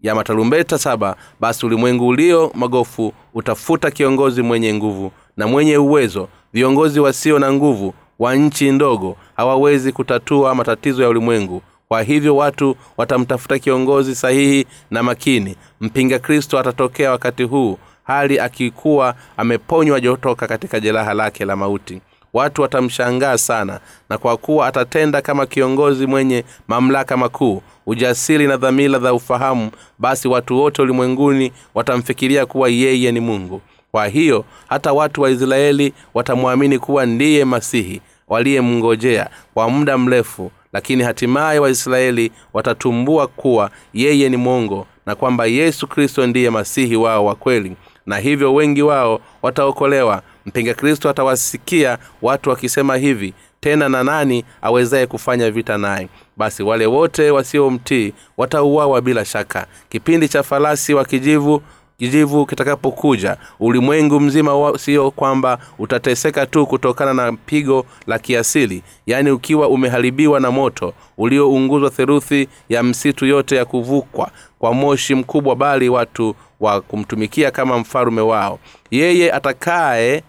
ya 0.00 0.14
matarumbeta 0.14 0.78
saba 0.78 1.16
basi 1.40 1.66
ulimwengu 1.66 2.06
ulio 2.06 2.50
magofu 2.54 3.12
utafuta 3.34 3.90
kiongozi 3.90 4.42
mwenye 4.42 4.74
nguvu 4.74 5.12
na 5.36 5.46
mwenye 5.46 5.76
uwezo. 5.78 6.28
Viongozi 6.52 7.00
wasio 7.00 7.38
na 7.38 7.52
nguvu 7.52 7.94
wa 8.18 8.34
nchi 8.34 8.70
ndogo 8.70 9.16
hawawezi 9.36 9.92
kutatua 9.92 10.54
matatizo 10.54 11.02
ya 11.02 11.08
ulimwengu. 11.08 11.62
Kwa 11.88 12.02
hivyo 12.02 12.36
watu 12.36 12.76
watamtafuta 12.96 13.58
kiongozi 13.58 14.14
sahihi 14.14 14.66
na 14.90 15.02
makini. 15.02 15.56
Mpinga 15.80 16.18
kristo 16.18 16.58
atatokea 16.58 17.10
wakati 17.10 17.42
huu 17.42 17.78
hali 18.04 18.38
akikuwa 18.40 19.14
ameponywa 19.36 20.00
jotoka 20.00 20.46
katika 20.46 20.80
jeraha 20.80 21.14
lake 21.14 21.44
la 21.44 21.56
mauti 21.56 22.00
watu 22.32 22.62
watamshangaa 22.62 23.38
sana 23.38 23.80
na 24.10 24.18
kwa 24.18 24.36
kuwa 24.36 24.66
atatenda 24.66 25.22
kama 25.22 25.46
kiongozi 25.46 26.06
mwenye 26.06 26.44
mamlaka 26.68 27.16
makuu 27.16 27.62
ujasiri 27.86 28.46
na 28.46 28.56
dhamira 28.56 28.98
za 28.98 29.14
ufahamu 29.14 29.70
basi 29.98 30.28
watu 30.28 30.58
wote 30.58 30.82
ulimwenguni 30.82 31.52
watamfikiria 31.74 32.46
kuwa 32.46 32.68
yeye 32.68 33.12
ni 33.12 33.20
mungu. 33.20 33.60
Kwa 33.90 34.06
hiyo 34.06 34.44
hata 34.68 34.92
watu 34.92 35.22
wa 35.22 35.30
israeli 35.30 35.92
watamwamini 36.14 36.78
kuwa 36.78 37.06
ndiye 37.06 37.44
masihi 37.44 38.00
waliyemngojea 38.28 39.30
kwa 39.54 39.70
muda 39.70 39.98
mrefu 39.98 40.50
lakini 40.72 41.02
hatimaye 41.02 41.58
waisraeli 41.58 42.32
watatumbua 42.52 43.26
kuwa 43.26 43.70
yeye 43.94 44.28
ni 44.28 44.36
mwongo 44.36 44.86
na 45.06 45.14
kwamba 45.14 45.46
yesu 45.46 45.86
kristo 45.86 46.26
ndiye 46.26 46.50
masihi 46.50 46.96
wao 46.96 47.24
wa 47.24 47.34
kweli 47.34 47.76
na 48.06 48.18
hivyo 48.18 48.54
wengi 48.54 48.82
wao 48.82 49.20
wataokolewa 49.42 50.22
mpinga 50.46 50.74
kristo 50.74 51.08
atawasikia 51.10 51.98
watu 52.22 52.50
wakisema 52.50 52.96
hivi 52.96 53.34
tena 53.60 53.88
na 53.88 54.04
nani 54.04 54.44
awezaye 54.62 55.06
kufanya 55.06 55.50
vita 55.50 55.78
naye? 55.78 56.08
Basi 56.36 56.62
wale 56.62 56.86
wote 56.86 57.30
wasiomtii 57.30 58.12
watauawa 58.36 59.00
bila 59.00 59.24
shaka. 59.24 59.66
Kipindi 59.88 60.28
cha 60.28 60.42
farasi 60.42 60.94
wa 60.94 61.04
kijivu 61.04 61.62
kijivu 61.98 62.46
kitakapokuja 62.46 63.36
ulimwengu 63.60 64.20
mzima 64.20 64.72
sio 64.78 65.10
kwamba 65.10 65.58
utateseka 65.78 66.46
tu 66.46 66.66
kutokana 66.66 67.14
na 67.14 67.32
pigo 67.32 67.86
la 68.06 68.18
kiasili 68.18 68.82
yaani 69.06 69.30
ukiwa 69.30 69.68
umeharibiwa 69.68 70.40
na 70.40 70.50
moto 70.50 70.94
uliounguzwa 71.18 71.90
theruthi 71.90 72.48
ya 72.68 72.82
msitu 72.82 73.26
yote 73.26 73.56
ya 73.56 73.64
kuvukwa 73.64 74.30
kwa 74.58 74.74
moshi 74.74 75.14
mkubwa 75.14 75.56
bali 75.56 75.88
watu 75.88 76.34
wa 76.60 76.80
kumtumikia 76.80 77.50
kama 77.50 77.78
mfalume 77.78 78.20
wao. 78.20 78.58
Yeye 78.90 79.32
atakaye 79.32 80.22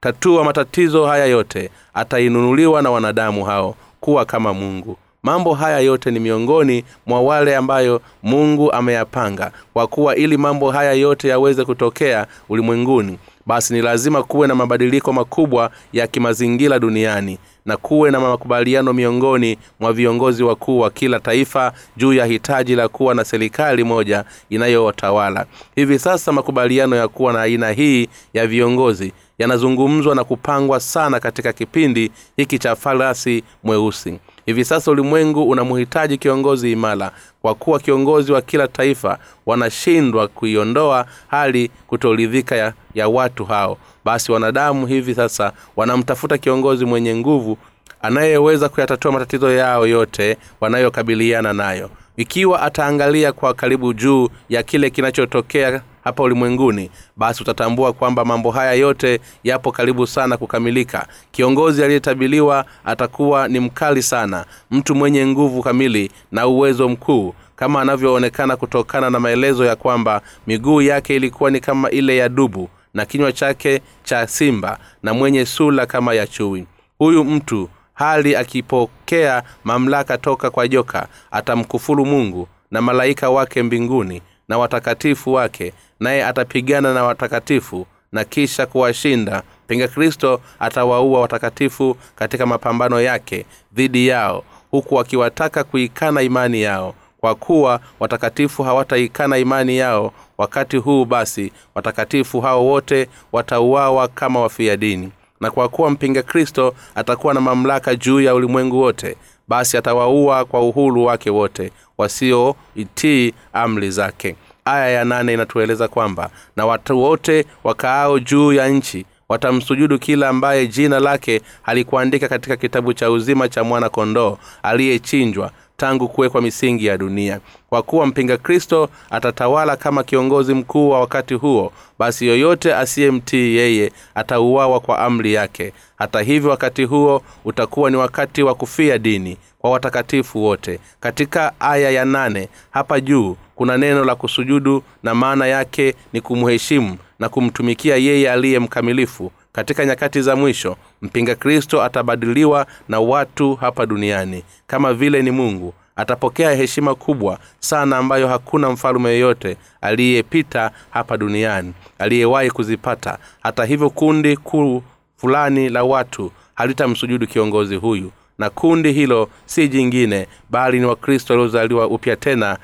tatua 0.00 0.44
matatizo 0.44 1.06
haya 1.06 1.26
yote 1.26 1.70
atainunuliwa 1.94 2.82
na 2.82 2.90
wanadamu 2.90 3.44
hao 3.44 3.74
kuwa 4.00 4.24
kama 4.24 4.54
mungu. 4.54 4.96
Mambo 5.22 5.54
haya 5.54 5.78
yote 5.80 6.10
ni 6.10 6.20
miongoni 6.20 6.84
mwa 7.06 7.20
wale 7.20 7.56
ambayo 7.56 8.00
mungu 8.22 8.72
ameyapanga. 8.72 9.50
Kwa 9.72 9.86
kuwa 9.86 10.16
ili 10.16 10.36
mambo 10.36 10.70
haya 10.70 10.92
yote 10.92 11.28
yaweze 11.28 11.64
kutokea 11.64 12.26
ulimwenguni 12.48 13.18
basi 13.46 13.74
ni 13.74 13.82
lazima 13.82 14.22
kuwe 14.22 14.48
na 14.48 14.54
mabadiliko 14.54 15.12
makubwa 15.12 15.70
ya 15.92 16.06
kimazingira 16.06 16.78
duniani 16.78 17.38
na 17.66 17.76
kuwe 17.76 18.10
na 18.10 18.20
makubaliano 18.20 18.92
miongoni 18.92 19.58
mwa 19.80 19.92
viongozi 19.92 20.42
wakuu 20.42 20.78
wa 20.80 20.90
kila 20.90 21.20
taifa 21.20 21.72
juu 21.96 22.12
ya 22.12 22.24
hitaji 22.26 22.74
la 22.76 22.88
kuwa 22.88 23.14
na 23.14 23.24
serikali 23.24 23.84
moja 23.84 24.24
inayotawala. 24.50 25.46
Hivi 25.74 25.98
sasa 25.98 26.32
makubaliano 26.32 26.96
ya 26.96 27.08
kuwa 27.08 27.32
na 27.32 27.42
aina 27.42 27.70
hii 27.70 28.08
ya 28.34 28.46
viongozi 28.46 29.12
yanazungumzwa 29.38 30.14
na 30.14 30.24
kupangwa 30.24 30.80
sana 30.80 31.20
katika 31.20 31.52
kipindi 31.52 32.10
hiki 32.36 32.58
cha 32.58 32.76
farasi 32.76 33.44
mweusi. 33.64 34.18
Hivi 34.46 34.64
sasa 34.64 34.90
ulimwengu 34.90 35.48
unamhitaji 35.48 36.18
kiongozi 36.18 36.72
imara 36.72 37.10
kwa 37.42 37.54
kuwa 37.54 37.80
kiongozi 37.80 38.32
wa 38.32 38.42
kila 38.42 38.68
taifa 38.68 39.18
wanashindwa 39.46 40.28
kuiondoa 40.28 41.06
hali 41.28 41.70
kutoridhika 41.86 42.56
ya, 42.56 42.72
ya 42.94 43.08
watu 43.08 43.44
hao. 43.44 43.78
Basi 44.04 44.32
wanadamu 44.32 44.86
hivi 44.86 45.14
sasa 45.14 45.52
wanamtafuta 45.76 46.38
kiongozi 46.38 46.84
mwenye 46.84 47.16
nguvu 47.16 47.58
anayeweza 48.02 48.68
kuyatatua 48.68 49.12
matatizo 49.12 49.52
yao 49.52 49.86
yote 49.86 50.36
wanayokabiliana 50.60 51.52
nayo 51.52 51.90
ikiwa 52.18 52.62
ataangalia 52.62 53.32
kwa 53.32 53.54
karibu 53.54 53.92
juu 53.94 54.28
ya 54.48 54.62
kile 54.62 54.90
kinachotokea 54.90 55.82
hapa 56.04 56.22
ulimwenguni 56.22 56.90
basi 57.16 57.42
utatambua 57.42 57.92
kwamba 57.92 58.24
mambo 58.24 58.50
haya 58.50 58.72
yote 58.72 59.20
yapo 59.44 59.72
karibu 59.72 60.06
sana 60.06 60.36
kukamilika. 60.36 61.06
Kiongozi 61.30 61.84
aliyetabiliwa 61.84 62.64
atakuwa 62.84 63.48
ni 63.48 63.60
mkali 63.60 64.02
sana 64.02 64.44
mtu 64.70 64.94
mwenye 64.94 65.26
nguvu 65.26 65.62
kamili 65.62 66.10
na 66.32 66.46
uwezo 66.46 66.88
mkuu 66.88 67.34
kama 67.56 67.80
anavyoonekana 67.80 68.56
kutokana 68.56 69.10
na 69.10 69.20
maelezo 69.20 69.64
ya 69.64 69.76
kwamba 69.76 70.22
miguu 70.46 70.82
yake 70.82 71.16
ilikuwa 71.16 71.50
ni 71.50 71.60
kama 71.60 71.90
ile 71.90 72.16
ya 72.16 72.28
dubu 72.28 72.68
na 72.94 73.04
kinywa 73.04 73.32
chake 73.32 73.80
cha 74.04 74.26
simba 74.26 74.78
na 75.02 75.14
mwenye 75.14 75.46
sula 75.46 75.86
kama 75.86 76.14
ya 76.14 76.26
chui. 76.26 76.66
Huyu 76.98 77.24
mtu 77.24 77.68
hali 77.98 78.36
akipokea 78.36 79.42
mamlaka 79.64 80.18
toka 80.18 80.50
kwa 80.50 80.68
joka 80.68 81.08
atamkufuru 81.30 82.06
mungu 82.06 82.48
na 82.70 82.82
malaika 82.82 83.30
wake 83.30 83.62
mbinguni 83.62 84.22
na 84.48 84.58
watakatifu 84.58 85.32
wake 85.32 85.72
naye 86.00 86.24
atapigana 86.24 86.94
na 86.94 87.04
watakatifu 87.04 87.86
na 88.12 88.24
kisha 88.24 88.66
kuwashinda. 88.66 89.42
Pinga 89.66 89.88
kristo 89.88 90.40
atawaua 90.58 91.20
watakatifu 91.20 91.96
katika 92.16 92.46
mapambano 92.46 93.00
yake 93.00 93.46
dhidi 93.72 94.08
yao 94.08 94.44
huku 94.70 95.00
akiwataka 95.00 95.64
kuikana 95.64 96.22
imani 96.22 96.62
yao. 96.62 96.94
Kwa 97.20 97.34
kuwa 97.34 97.80
watakatifu 98.00 98.62
hawataikana 98.62 99.38
imani 99.38 99.78
yao 99.78 100.12
wakati 100.38 100.76
huu 100.76 101.04
basi 101.04 101.52
watakatifu 101.74 102.40
hao 102.40 102.66
wote 102.66 103.08
watauawa 103.32 104.08
kama 104.08 104.40
wafia 104.40 104.76
dini 104.76 105.12
na 105.40 105.50
kwa 105.50 105.68
kuwa 105.68 105.90
mpinga 105.90 106.22
kristo 106.22 106.74
atakuwa 106.94 107.34
na 107.34 107.40
mamlaka 107.40 107.94
juu 107.94 108.20
ya 108.20 108.34
ulimwengu 108.34 108.78
wote 108.80 109.16
basi 109.48 109.76
atawaua 109.76 110.44
kwa 110.44 110.60
uhuru 110.62 111.04
wake 111.04 111.30
wote 111.30 111.72
wasioitii 111.98 113.34
amri 113.52 113.90
zake. 113.90 114.36
Aya 114.64 114.88
ya 114.90 115.04
nane 115.04 115.32
inatueleza 115.34 115.88
kwamba 115.88 116.30
na 116.56 116.66
watu 116.66 116.98
wote 117.02 117.44
wakaao 117.64 118.18
juu 118.18 118.52
ya 118.52 118.68
nchi 118.68 119.06
watamsujudu 119.28 119.98
kila 119.98 120.28
ambaye 120.28 120.66
jina 120.66 121.00
lake 121.00 121.40
halikuandika 121.62 122.28
katika 122.28 122.56
kitabu 122.56 122.92
cha 122.92 123.10
uzima 123.10 123.48
cha 123.48 123.64
mwana 123.64 123.88
kondoo 123.88 124.38
aliyechinjwa 124.62 125.50
tangu 125.80 126.08
kuwekwa 126.08 126.42
misingi 126.42 126.86
ya 126.86 126.98
dunia. 126.98 127.40
Kwa 127.68 127.82
kuwa 127.82 128.06
mpinga 128.06 128.36
kristo 128.36 128.88
atatawala 129.10 129.76
kama 129.76 130.02
kiongozi 130.04 130.54
mkuu 130.54 130.90
wa 130.90 131.00
wakati 131.00 131.34
huo 131.34 131.72
basi 131.98 132.26
yoyote 132.26 132.74
asiyemtii 132.74 133.56
yeye 133.56 133.92
atauawa 134.14 134.80
kwa 134.80 134.98
amri 134.98 135.34
yake. 135.34 135.72
Hata 135.96 136.20
hivyo 136.20 136.50
wakati 136.50 136.84
huo 136.84 137.22
utakuwa 137.44 137.90
ni 137.90 137.96
wakati 137.96 138.42
wa 138.42 138.54
kufia 138.54 138.98
dini 138.98 139.36
kwa 139.58 139.70
watakatifu 139.70 140.42
wote. 140.44 140.78
Katika 141.00 141.52
aya 141.60 141.90
ya 141.90 142.04
nane 142.04 142.48
hapa 142.70 143.00
juu 143.00 143.36
kuna 143.54 143.76
neno 143.76 144.04
la 144.04 144.14
kusujudu 144.14 144.82
na 145.02 145.14
maana 145.14 145.46
yake 145.46 145.94
ni 146.12 146.20
kumheshimu 146.20 146.96
na 147.18 147.28
kumtumikia 147.28 147.96
yeye 147.96 148.30
aliye 148.32 148.58
mkamilifu 148.58 149.32
katika 149.52 149.84
nyakati 149.86 150.22
za 150.22 150.36
mwisho 150.36 150.76
mpinga 151.02 151.34
kristo 151.34 151.82
atabadiliwa 151.82 152.66
na 152.88 153.00
watu 153.00 153.54
hapa 153.54 153.86
duniani. 153.86 154.44
Kama 154.66 154.94
vile 154.94 155.22
ni 155.22 155.30
mungu 155.30 155.74
atapokea 155.96 156.50
heshima 156.54 156.94
kubwa 156.94 157.38
sana 157.58 157.96
ambayo 157.96 158.28
hakuna 158.28 158.70
mfalume 158.70 159.10
yeyote 159.10 159.56
aliyepita 159.80 160.70
hapa 160.90 161.16
duniani 161.16 161.72
aliyewahi 161.98 162.50
kuzipata. 162.50 163.18
Hata 163.42 163.64
hivyo 163.64 163.90
kundi 163.90 164.36
kuu 164.36 164.82
fulani 165.16 165.68
la 165.68 165.84
watu 165.84 166.32
halitamsujudu 166.54 167.26
kiongozi 167.26 167.76
huyu. 167.76 168.12
Na 168.38 168.50
kundi 168.50 168.92
hilo 168.92 169.28
si 169.46 169.68
jingine 169.68 170.26
bali 170.50 170.80
ni 170.80 170.86
wakristo 170.86 171.32
waliozaliwa 171.32 171.86
upya 171.86 172.16
tena 172.16 172.58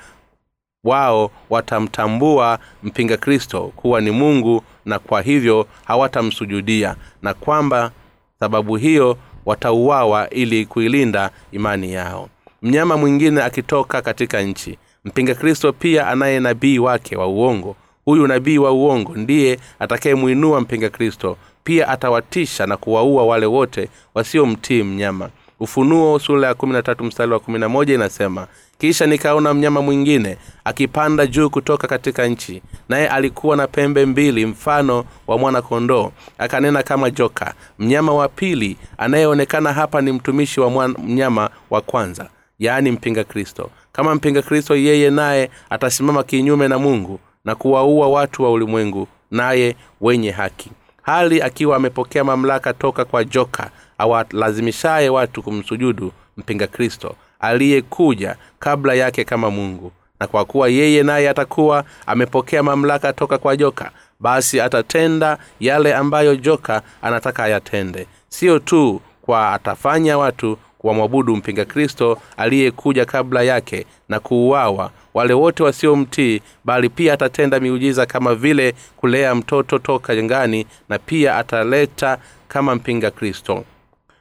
wao 0.85 1.31
watamtambua 1.49 2.59
mpinga 2.83 3.17
kristo 3.17 3.71
kuwa 3.75 4.01
ni 4.01 4.11
mungu 4.11 4.63
na 4.85 4.99
kwa 4.99 5.21
hivyo 5.21 5.67
hawatamsujudia 5.85 6.95
na 7.21 7.33
kwamba 7.33 7.91
sababu 8.39 8.75
hiyo 8.75 9.17
watauawa 9.45 10.29
ili 10.29 10.65
kuilinda 10.65 11.29
imani 11.51 11.93
yao. 11.93 12.29
Mnyama 12.61 12.97
mwingine 12.97 13.43
akitoka 13.43 14.01
katika 14.01 14.41
nchi 14.41 14.77
mpinga 15.05 15.35
kristo 15.35 15.73
pia 15.73 16.07
anaye 16.07 16.39
nabii 16.39 16.79
wake 16.79 17.15
wa 17.15 17.27
uongo. 17.27 17.75
Huyu 18.05 18.27
nabii 18.27 18.57
wa 18.57 18.71
uongo 18.71 19.15
ndiye 19.15 19.59
atakayemwinua 19.79 20.61
mpinga 20.61 20.89
kristo. 20.89 21.37
Pia 21.63 21.87
atawatisha 21.87 22.65
na 22.67 22.77
kuwaua 22.77 23.25
wale 23.25 23.45
wote 23.45 23.89
wasiomtii 24.13 24.83
mnyama 24.83 25.29
ufunuo 25.59 26.19
sura 26.19 26.47
ya 26.47 26.53
kumi 26.53 26.73
na 26.73 26.81
tatu 26.83 27.03
mstari 27.03 27.31
wa 27.31 27.39
kumi 27.39 27.59
na 27.59 27.69
moja 27.69 27.93
inasema 27.93 28.47
kisha 28.77 29.05
nikaona 29.05 29.53
mnyama 29.53 29.81
mwingine 29.81 30.37
akipanda 30.63 31.27
juu 31.27 31.49
kutoka 31.49 31.87
katika 31.87 32.27
nchi 32.27 32.61
naye 32.89 33.07
alikuwa 33.07 33.57
na 33.57 33.67
pembe 33.67 34.05
mbili 34.05 34.45
mfano 34.45 35.05
wa 35.27 35.37
mwana 35.37 35.61
kondoo 35.61 36.11
akanena 36.37 36.83
kama 36.83 37.09
joka 37.09 37.53
mnyama 37.79 38.13
wa 38.13 38.27
pili 38.29 38.77
anayeonekana 38.97 39.73
hapa 39.73 40.01
ni 40.01 40.11
mtumishi 40.11 40.59
wa 40.59 40.87
mnyama 40.87 41.49
wa 41.69 41.81
kwanza 41.81 42.29
yaani 42.59 42.91
mpinga 42.91 43.23
kristo. 43.23 43.69
Kama 43.91 44.15
mpinga 44.15 44.41
kristo 44.41 44.75
yeye 44.75 45.09
naye 45.09 45.49
atasimama 45.69 46.23
kinyume 46.23 46.67
na 46.67 46.79
mungu 46.79 47.19
na 47.45 47.55
kuwaua 47.55 48.07
watu 48.09 48.43
wa 48.43 48.51
ulimwengu 48.51 49.07
naye 49.31 49.75
wenye 50.01 50.31
haki. 50.31 50.71
Hali 51.01 51.41
akiwa 51.41 51.75
amepokea 51.75 52.23
mamlaka 52.23 52.73
toka 52.73 53.05
kwa 53.05 53.23
joka 53.23 53.69
awalazimishaye 53.97 55.09
watu 55.09 55.43
kumsujudu 55.43 56.11
mpinga 56.37 56.67
kristo 56.67 57.15
aliyekuja 57.39 58.35
kabla 58.59 58.93
yake 58.93 59.23
kama 59.23 59.51
mungu. 59.51 59.91
Na 60.19 60.27
kwa 60.27 60.45
kuwa 60.45 60.69
yeye 60.69 61.03
naye 61.03 61.29
atakuwa 61.29 61.83
amepokea 62.07 62.63
mamlaka 62.63 63.13
toka 63.13 63.37
kwa 63.37 63.57
joka 63.57 63.91
basi 64.19 64.61
atatenda 64.61 65.37
yale 65.59 65.93
ambayo 65.95 66.35
joka 66.35 66.81
anataka 67.01 67.43
ayatende. 67.43 68.07
Sio 68.29 68.59
tu 68.59 69.01
kwa 69.21 69.53
atafanya 69.53 70.17
watu 70.17 70.57
wamwabudu 70.83 71.35
mpinga 71.35 71.65
kristo 71.65 72.17
aliyekuja 72.37 73.05
kabla 73.05 73.41
yake 73.43 73.85
na 74.09 74.19
kuuawa 74.19 74.91
wale 75.13 75.33
wote 75.33 75.63
wasiomtii 75.63 76.41
bali 76.65 76.89
pia 76.89 77.13
atatenda 77.13 77.59
miujiza 77.59 78.05
kama 78.05 78.35
vile 78.35 78.73
kulea 78.97 79.35
mtoto 79.35 79.79
toka 79.79 80.15
jangani 80.15 80.65
na 80.89 80.99
pia 80.99 81.37
ataleta 81.37 82.17
kama 82.47 82.75
mpinga 82.75 83.11
kristo 83.11 83.63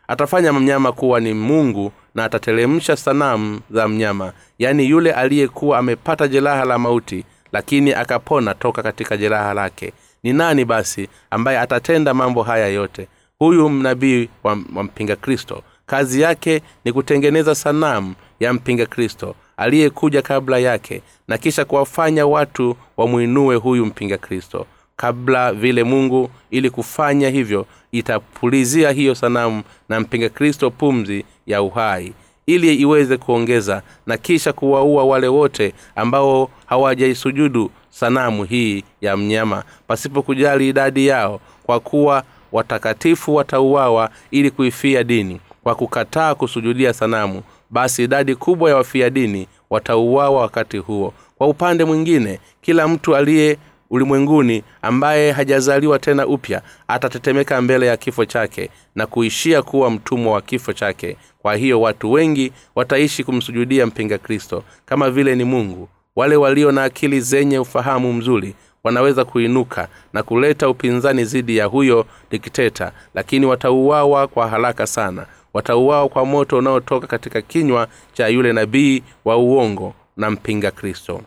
atafanya 0.08 0.52
mnyama 0.52 0.92
kuwa 0.92 1.20
ni 1.20 1.34
mungu 1.34 1.92
na 2.14 2.24
atatelemsha 2.24 2.96
sanamu 2.96 3.60
za 3.70 3.88
mnyama 3.88 4.32
yaani 4.58 4.88
yule 4.88 5.12
aliyekuwa 5.12 5.78
amepata 5.78 6.28
jeraha 6.28 6.64
la 6.64 6.78
mauti 6.78 7.24
lakini 7.52 7.92
akapona 7.92 8.54
toka 8.54 8.82
katika 8.82 9.16
jeraha 9.16 9.54
lake. 9.54 9.92
Ni 10.22 10.32
nani 10.32 10.64
basi 10.64 11.08
ambaye 11.30 11.58
atatenda 11.58 12.14
mambo 12.14 12.42
haya 12.42 12.68
yote? 12.68 13.08
Huyu 13.38 13.68
mnabii 13.68 14.28
wa, 14.44 14.58
wa 14.74 14.82
mpinga 14.84 15.16
kristo. 15.16 15.62
Kazi 15.86 16.20
yake 16.20 16.62
ni 16.84 16.92
kutengeneza 16.92 17.54
sanamu 17.54 18.14
ya 18.40 18.52
mpinga 18.52 18.86
kristo 18.86 19.34
aliyekuja 19.56 20.22
kabla 20.22 20.58
yake 20.58 21.02
na 21.28 21.38
kisha 21.38 21.64
kuwafanya 21.64 22.26
watu 22.26 22.76
wamwinue 22.96 23.56
huyu 23.56 23.86
mpinga 23.86 24.18
kristo 24.18 24.66
kabla 24.96 25.52
vile 25.52 25.84
mungu 25.84 26.30
ili 26.50 26.70
kufanya 26.70 27.28
hivyo 27.30 27.66
itapulizia 27.92 28.90
hiyo 28.90 29.14
sanamu 29.14 29.62
na 29.88 30.00
mpinga 30.00 30.28
kristo 30.28 30.70
pumzi 30.70 31.24
ya 31.46 31.62
uhai 31.62 32.12
ili 32.46 32.74
iweze 32.74 33.16
kuongeza 33.16 33.82
na 34.06 34.16
kisha 34.16 34.52
kuwaua 34.52 35.04
wale 35.04 35.28
wote 35.28 35.72
ambao 35.96 36.50
hawajaisujudu 36.66 37.70
sanamu 37.90 38.44
hii 38.44 38.84
ya 39.00 39.16
mnyama 39.16 39.64
pasipo 39.86 40.22
kujali 40.22 40.68
idadi 40.68 41.06
yao 41.06 41.40
kwa 41.62 41.80
kuwa 41.80 42.22
watakatifu 42.52 43.34
watauawa 43.34 44.10
ili 44.30 44.50
kuifia 44.50 45.04
dini. 45.04 45.40
Kwa 45.62 45.74
kukataa 45.74 46.34
kusujudia 46.34 46.92
sanamu 46.92 47.42
basi 47.70 48.04
idadi 48.04 48.34
kubwa 48.34 48.70
ya 48.70 48.76
wafia 48.76 49.10
dini 49.10 49.48
watauawa 49.70 50.40
wakati 50.40 50.78
huo. 50.78 51.14
Kwa 51.38 51.46
upande 51.46 51.84
mwingine 51.84 52.40
kila 52.62 52.88
mtu 52.88 53.16
aliye 53.16 53.58
ulimwenguni 53.94 54.62
ambaye 54.82 55.32
hajazaliwa 55.32 55.98
tena 55.98 56.26
upya 56.26 56.62
atatetemeka 56.88 57.62
mbele 57.62 57.86
ya 57.86 57.96
kifo 57.96 58.24
chake 58.24 58.70
na 58.94 59.06
kuishia 59.06 59.62
kuwa 59.62 59.90
mtumwa 59.90 60.32
wa 60.32 60.42
kifo 60.42 60.72
chake. 60.72 61.16
Kwa 61.38 61.56
hiyo 61.56 61.80
watu 61.80 62.12
wengi 62.12 62.52
wataishi 62.74 63.24
kumsujudia 63.24 63.86
mpinga 63.86 64.18
kristo. 64.18 64.64
Kama 64.86 65.10
vile 65.10 65.34
ni 65.36 65.44
mungu 65.44 65.88
wale 66.16 66.36
walio 66.36 66.72
na 66.72 66.84
akili 66.84 67.20
zenye 67.20 67.58
ufahamu 67.58 68.12
mzuri 68.12 68.54
wanaweza 68.84 69.24
kuinuka 69.24 69.88
na 70.12 70.22
kuleta 70.22 70.68
upinzani 70.68 71.24
dhidi 71.24 71.56
ya 71.56 71.64
huyo 71.64 72.06
dikteta 72.30 72.92
lakini 73.14 73.46
watauawa 73.46 74.26
kwa 74.28 74.48
haraka 74.48 74.86
sana. 74.86 75.26
Watauawa 75.54 76.08
kwa 76.08 76.24
moto 76.26 76.58
unaotoka 76.58 77.06
katika 77.06 77.42
kinywa 77.42 77.88
cha 78.12 78.28
yule 78.28 78.52
nabii 78.52 79.02
wa 79.24 79.36
uongo 79.36 79.94
na 80.16 80.30
mpinga 80.30 80.70
kristo 80.70 81.20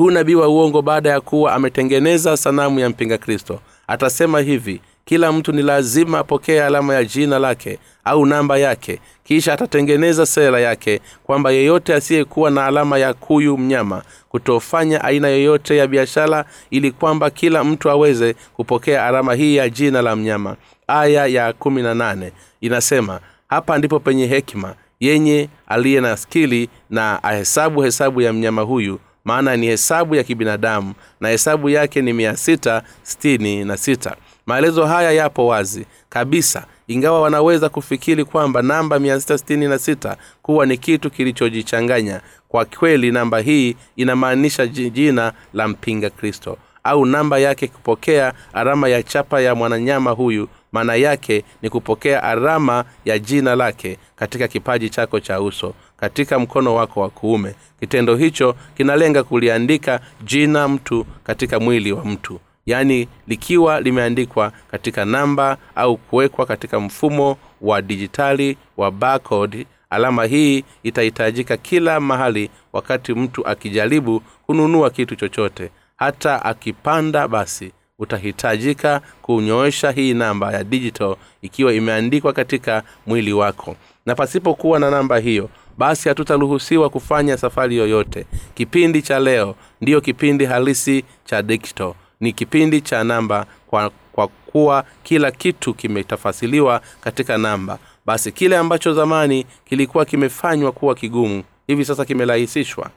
huu 0.00 0.10
nabii 0.10 0.34
wa 0.34 0.48
uongo 0.48 0.82
baada 0.82 1.10
ya 1.10 1.20
kuwa 1.20 1.52
ametengeneza 1.54 2.36
sanamu 2.36 2.80
ya 2.80 2.88
mpinga 2.88 3.18
kristo. 3.18 3.60
Atasema 3.86 4.40
hivi 4.40 4.80
kila 5.04 5.32
mtu 5.32 5.52
ni 5.52 5.62
lazima 5.62 6.18
apokee 6.18 6.60
alama 6.62 6.94
ya 6.94 7.04
jina 7.04 7.38
lake 7.38 7.78
au 8.04 8.26
namba 8.26 8.58
yake 8.58 9.00
kisha 9.24 9.52
atatengeneza 9.52 10.26
sera 10.26 10.60
yake 10.60 11.00
kwamba 11.24 11.50
yeyote 11.50 11.94
asiyekuwa 11.94 12.50
na 12.50 12.66
alama 12.66 12.98
ya 12.98 13.14
kuyu 13.14 13.58
mnyama 13.58 14.02
kutofanya 14.28 15.04
aina 15.04 15.28
yoyote 15.28 15.76
ya 15.76 15.86
biashara 15.86 16.44
ili 16.70 16.90
kwamba 16.92 17.30
kila 17.30 17.64
mtu 17.64 17.90
aweze 17.90 18.34
kupokea 18.56 19.06
alama 19.06 19.34
hii 19.34 19.56
ya 19.56 19.68
jina 19.68 20.02
la 20.02 20.16
mnyama. 20.16 20.56
Aya 20.86 21.26
ya 21.26 21.52
kumi 21.52 21.82
na 21.82 21.94
nane 21.94 22.32
inasema 22.60 23.20
hapa 23.48 23.78
ndipo 23.78 24.00
penye 24.00 24.26
hekima 24.26 24.74
yenye 25.00 25.48
aliye 25.66 26.00
na 26.00 26.16
skili 26.16 26.68
na 26.90 27.22
ahesabu 27.22 27.82
hesabu 27.82 28.20
ya 28.20 28.32
mnyama 28.32 28.62
huyu 28.62 28.98
maana 29.30 29.56
ni 29.56 29.66
hesabu 29.66 30.14
ya 30.14 30.22
kibinadamu 30.24 30.94
na 31.20 31.28
hesabu 31.28 31.68
yake 31.70 32.02
ni 32.02 32.12
mia 32.12 32.36
sita 32.36 32.82
stini 33.02 33.64
na 33.64 33.76
sita. 33.76 34.16
Maelezo 34.46 34.86
haya 34.86 35.12
yapo 35.12 35.46
wazi 35.46 35.86
kabisa. 36.08 36.66
Ingawa 36.88 37.20
wanaweza 37.20 37.68
kufikiri 37.68 38.24
kwamba 38.24 38.62
namba 38.62 38.98
mia 38.98 39.20
sita 39.20 39.38
stini 39.38 39.68
na 39.68 39.78
sita 39.78 40.16
kuwa 40.42 40.66
ni 40.66 40.78
kitu 40.78 41.10
kilichojichanganya 41.10 42.20
kwa 42.48 42.64
kweli 42.64 43.10
namba 43.12 43.38
hii 43.38 43.76
inamaanisha 43.96 44.66
jina 44.66 45.32
la 45.54 45.68
mpinga 45.68 46.10
kristo 46.10 46.56
au 46.84 47.06
namba 47.06 47.38
yake 47.38 47.66
kupokea 47.68 48.32
alama 48.52 48.88
ya 48.88 49.02
chapa 49.02 49.40
ya 49.40 49.54
mwananyama 49.54 50.10
huyu. 50.10 50.48
Maana 50.72 50.94
yake 50.94 51.44
ni 51.62 51.70
kupokea 51.70 52.22
alama 52.22 52.84
ya 53.04 53.18
jina 53.18 53.54
lake 53.56 53.98
katika 54.16 54.48
kipaji 54.48 54.90
chako 54.90 55.20
cha 55.20 55.40
uso 55.40 55.74
katika 56.00 56.38
mkono 56.38 56.74
wako 56.74 57.00
wa 57.00 57.10
kuume. 57.10 57.54
Kitendo 57.80 58.16
hicho 58.16 58.54
kinalenga 58.76 59.22
kuliandika 59.24 60.00
jina 60.24 60.68
mtu 60.68 61.06
katika 61.24 61.60
mwili 61.60 61.92
wa 61.92 62.04
mtu. 62.04 62.40
Yaani 62.66 63.08
likiwa 63.28 63.80
limeandikwa 63.80 64.52
katika 64.70 65.04
namba 65.04 65.56
au 65.74 65.96
kuwekwa 65.96 66.46
katika 66.46 66.80
mfumo 66.80 67.36
wa 67.60 67.82
dijitali 67.82 68.56
wa 68.76 68.90
barcode 68.90 69.66
alama 69.90 70.24
hii 70.24 70.64
itahitajika 70.82 71.56
kila 71.56 72.00
mahali 72.00 72.50
wakati 72.72 73.14
mtu 73.14 73.46
akijaribu 73.46 74.22
kununua 74.46 74.90
kitu 74.90 75.16
chochote. 75.16 75.70
Hata 75.96 76.44
akipanda 76.44 77.28
basi 77.28 77.72
utahitajika 77.98 79.00
kunyoosha 79.22 79.90
hii 79.90 80.14
namba 80.14 80.52
ya 80.52 80.64
digital 80.64 81.16
ikiwa 81.42 81.72
imeandikwa 81.74 82.32
katika 82.32 82.82
mwili 83.06 83.32
wako. 83.32 83.76
Na 84.06 84.14
pasipokuwa 84.14 84.78
na 84.78 84.90
namba 84.90 85.18
hiyo 85.18 85.48
basi 85.80 86.08
hatutaruhusiwa 86.08 86.90
kufanya 86.90 87.36
safari 87.36 87.76
yoyote. 87.76 88.26
Kipindi 88.54 89.02
cha 89.02 89.18
leo 89.18 89.54
ndiyo 89.80 90.00
kipindi 90.00 90.44
halisi 90.44 91.04
cha 91.24 91.42
dikto 91.42 91.94
ni 92.20 92.32
kipindi 92.32 92.80
cha 92.80 93.04
namba 93.04 93.46
kwa, 93.66 93.90
kwa 94.12 94.28
kuwa 94.28 94.84
kila 95.02 95.30
kitu 95.30 95.74
kimetafasiliwa 95.74 96.80
katika 97.00 97.38
namba. 97.38 97.78
Basi 98.06 98.32
kile 98.32 98.56
ambacho 98.56 98.92
zamani 98.94 99.46
kilikuwa 99.64 100.04
kimefanywa 100.04 100.72
kuwa 100.72 100.94
kigumu 100.94 101.42
hivi 101.66 101.84
sasa 101.84 102.04
kimerahisishwa. 102.04 102.90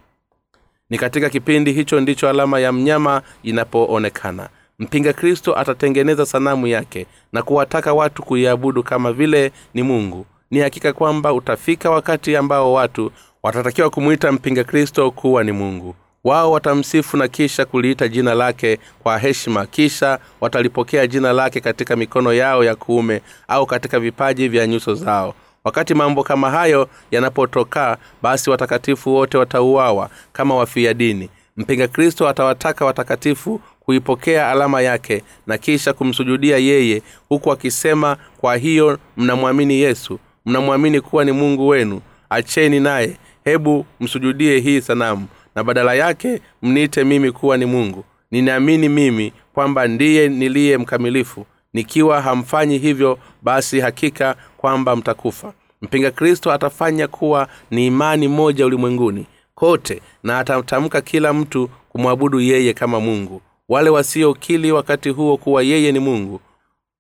Ni 0.89 0.98
katika 0.98 1.30
kipindi 1.30 1.72
hicho 1.74 2.00
ndicho 2.00 2.30
alama 2.30 2.60
ya 2.60 2.72
mnyama 2.72 3.22
inapoonekana. 3.43 4.50
Mpinga 4.80 5.13
kristo 5.13 5.60
atatengeneza 5.60 6.26
sanamu 6.26 6.67
yake 6.67 7.06
na 7.34 7.41
kuwataka 7.43 7.93
watu 7.93 8.24
kuiabudu 8.24 8.84
kama 8.84 9.13
vile 9.13 9.52
ni 9.74 9.84
mungu 9.84 10.26
ni 10.53 10.59
hakika 10.59 10.93
kwamba 10.93 11.33
utafika 11.33 11.89
wakati 11.89 12.35
ambao 12.35 12.73
watu 12.73 13.11
watatakiwa 13.43 13.89
kumwita 13.89 14.31
mpinga 14.31 14.63
kristo 14.63 15.11
kuwa 15.11 15.43
ni 15.43 15.51
mungu. 15.51 15.95
Wao 16.23 16.51
watamsifu 16.51 17.17
na 17.17 17.27
kisha 17.27 17.65
kuliita 17.65 18.07
jina 18.07 18.33
lake 18.33 18.79
kwa 19.03 19.17
heshima. 19.19 19.65
Kisha 19.65 20.19
watalipokea 20.41 21.07
jina 21.07 21.33
lake 21.33 21.59
katika 21.59 21.95
mikono 21.95 22.33
yao 22.33 22.63
ya 22.63 22.75
kuume 22.75 23.21
au 23.47 23.65
katika 23.65 23.99
vipaji 23.99 24.47
vya 24.47 24.67
nyuso 24.67 24.95
zao. 24.95 25.33
Wakati 25.63 25.93
mambo 25.93 26.23
kama 26.23 26.51
hayo 26.51 26.89
yanapotoka 27.11 27.97
basi 28.21 28.49
watakatifu 28.49 29.13
wote 29.15 29.37
watauawa 29.37 30.09
kama 30.33 30.55
wafia 30.55 30.93
dini. 30.93 31.29
Mpinga 31.57 31.87
kristo 31.87 32.29
atawataka 32.29 32.85
watakatifu 32.85 33.61
kuipokea 33.79 34.49
alama 34.49 34.81
yake 34.81 35.23
na 35.47 35.57
kisha 35.57 35.93
kumsujudia 35.93 36.57
yeye 36.57 37.01
huku 37.29 37.51
akisema 37.51 38.17
kwa 38.37 38.55
hiyo 38.57 38.99
mnamwamini 39.17 39.73
yesu 39.81 40.19
mnamwamini 40.45 41.01
kuwa 41.01 41.25
ni 41.25 41.32
mungu 41.32 41.67
wenu. 41.67 42.01
Acheni 42.29 42.79
naye. 42.79 43.17
Hebu 43.43 43.86
msujudie 43.99 44.60
hii 44.60 44.82
sanamu 44.82 45.27
na 45.56 45.63
badala 45.63 45.93
yake 45.93 46.41
mniite 46.62 47.03
mimi 47.03 47.32
kuwa 47.32 47.58
ni 47.58 47.65
mungu. 47.65 48.03
Ninaamini 48.32 48.89
mimi 48.89 49.34
kwamba 49.53 49.88
ndiye 49.88 50.29
niliye 50.29 50.77
mkamilifu. 50.77 51.45
Nikiwa 51.73 52.21
hamfanyi 52.21 52.77
hivyo 52.77 53.19
basi 53.41 53.79
hakika 53.79 54.36
kwamba 54.58 54.95
mtakufa. 54.95 55.53
Mpinga 55.82 56.12
kristo 56.12 56.51
atafanya 56.51 57.08
kuwa 57.08 57.47
ni 57.71 57.88
imani 57.88 58.27
moja 58.27 58.65
ulimwenguni 58.65 59.25
kote 59.56 60.01
na 60.23 60.39
atatamka 60.39 61.01
kila 61.01 61.34
mtu 61.34 61.69
kumwabudu 61.89 62.39
yeye 62.39 62.73
kama 62.73 62.99
mungu. 62.99 63.41
Wale 63.69 63.89
wasiokili 63.89 64.71
wakati 64.71 65.10
huo 65.10 65.38
kuwa 65.38 65.63
yeye 65.63 65.91
ni 65.91 65.99
mungu 65.99 66.39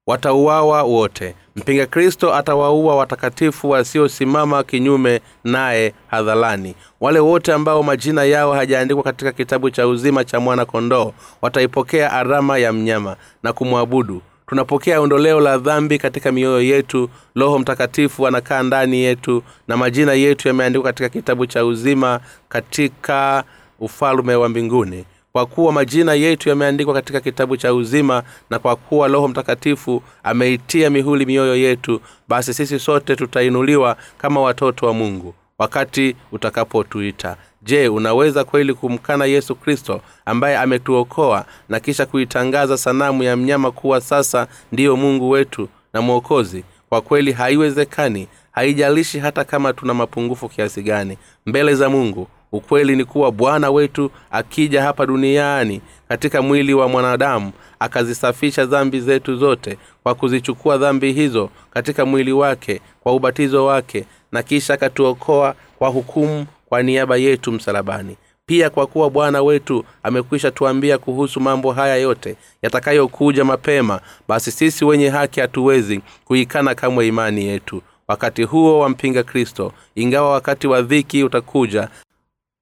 watauawa 0.07 0.83
wote 0.83 1.35
mpinga 1.55 1.85
kristo 1.85 2.35
atawaua 2.35 2.95
watakatifu 2.95 3.69
wasiosimama 3.69 4.63
kinyume 4.63 5.21
naye 5.43 5.93
hadharani. 6.07 6.75
Wale 7.01 7.19
wote 7.19 7.53
ambao 7.53 7.83
majina 7.83 8.23
yao 8.23 8.53
hajaandikwa 8.53 9.03
katika 9.03 9.31
kitabu 9.31 9.69
cha 9.69 9.87
uzima 9.87 10.23
cha 10.23 10.39
mwana 10.39 10.65
kondoo 10.65 11.13
wataipokea 11.41 12.11
arama 12.11 12.57
ya 12.57 12.73
mnyama 12.73 13.15
na 13.43 13.53
kumwabudu. 13.53 14.21
Tunapokea 14.47 15.01
ondoleo 15.01 15.39
la 15.39 15.57
dhambi 15.57 15.97
katika 15.97 16.31
mioyo 16.31 16.61
yetu 16.61 17.09
roho 17.35 17.59
mtakatifu 17.59 18.27
anakaa 18.27 18.63
ndani 18.63 18.97
yetu 18.99 19.43
na 19.67 19.77
majina 19.77 20.13
yetu 20.13 20.47
yameandikwa 20.47 20.89
katika 20.89 21.09
kitabu 21.09 21.45
cha 21.45 21.65
uzima 21.65 22.19
katika 22.49 23.43
ufalume 23.79 24.35
wa 24.35 24.49
mbinguni 24.49 25.05
kwa 25.35 25.45
kuwa 25.45 25.73
majina 25.73 26.13
yetu 26.13 26.49
yameandikwa 26.49 26.93
katika 26.93 27.21
kitabu 27.21 27.57
cha 27.57 27.73
uzima 27.73 28.23
na 28.49 28.59
kwa 28.59 28.75
kuwa 28.75 29.07
roho 29.07 29.27
mtakatifu 29.27 30.03
ameitia 30.23 30.89
mihuli 30.89 31.25
mioyo 31.25 31.55
yetu 31.55 32.01
basi 32.27 32.53
sisi 32.53 32.79
sote 32.79 33.15
tutainuliwa 33.15 33.97
kama 34.17 34.41
watoto 34.41 34.85
wa 34.85 34.93
mungu 34.93 35.33
wakati 35.57 36.15
utakapotuita. 36.31 37.37
Je 37.61 37.87
unaweza 37.87 38.43
kweli 38.43 38.73
kumkana 38.73 39.25
yesu 39.25 39.55
kristo 39.55 40.01
ambaye 40.25 40.57
ametuokoa 40.57 41.45
na 41.69 41.79
kisha 41.79 42.05
kuitangaza 42.05 42.77
sanamu 42.77 43.23
ya 43.23 43.35
mnyama 43.37 43.71
kuwa 43.71 44.01
sasa 44.01 44.47
ndiyo 44.71 44.95
mungu 44.95 45.29
wetu 45.29 45.69
na 45.93 46.01
mwokozi? 46.01 46.63
Kwa 46.89 47.01
kweli 47.01 47.31
haiwezekani 47.31 48.27
haijalishi 48.51 49.19
hata 49.19 49.43
kama 49.43 49.73
tuna 49.73 49.93
mapungufu 49.93 50.49
kiasi 50.49 50.81
gani. 50.83 51.17
Mbele 51.45 51.75
za 51.75 51.89
mungu 51.89 52.27
ukweli 52.53 52.95
ni 52.95 53.05
kuwa 53.05 53.31
bwana 53.31 53.71
wetu 53.71 54.11
akija 54.31 54.83
hapa 54.83 55.05
duniani 55.05 55.81
katika 56.07 56.41
mwili 56.41 56.73
wa 56.73 56.87
mwanadamu 56.89 57.51
akazisafisha 57.79 58.65
dhambi 58.65 58.99
zetu 58.99 59.35
zote 59.35 59.77
kwa 60.03 60.15
kuzichukua 60.15 60.77
dhambi 60.77 61.13
hizo 61.13 61.49
katika 61.71 62.05
mwili 62.05 62.31
wake 62.31 62.81
kwa 63.03 63.13
ubatizo 63.13 63.65
wake 63.65 64.05
na 64.31 64.43
kisha 64.43 64.73
akatuokoa 64.73 65.55
kwa 65.79 65.89
hukumu 65.89 66.45
kwa 66.69 66.83
niaba 66.83 67.17
yetu 67.17 67.51
msalabani. 67.51 68.17
Pia 68.45 68.69
kwa 68.69 68.87
kuwa 68.87 69.09
bwana 69.09 69.41
wetu 69.41 69.85
amekwisha 70.03 70.51
tuambia 70.51 70.97
kuhusu 70.97 71.39
mambo 71.39 71.71
haya 71.71 71.95
yote 71.95 72.35
yatakayokuja 72.61 73.45
mapema 73.45 74.01
basi 74.27 74.51
sisi 74.51 74.85
wenye 74.85 75.09
haki 75.09 75.39
hatuwezi 75.39 76.01
kuikana 76.25 76.75
kamwe 76.75 77.07
imani 77.07 77.45
yetu. 77.45 77.81
Wakati 78.07 78.43
huo 78.43 78.79
wampinga 78.79 79.23
kristo 79.23 79.71
ingawa 79.95 80.31
wakati 80.31 80.67
wa 80.67 80.81
dhiki 80.81 81.23
utakuja 81.23 81.87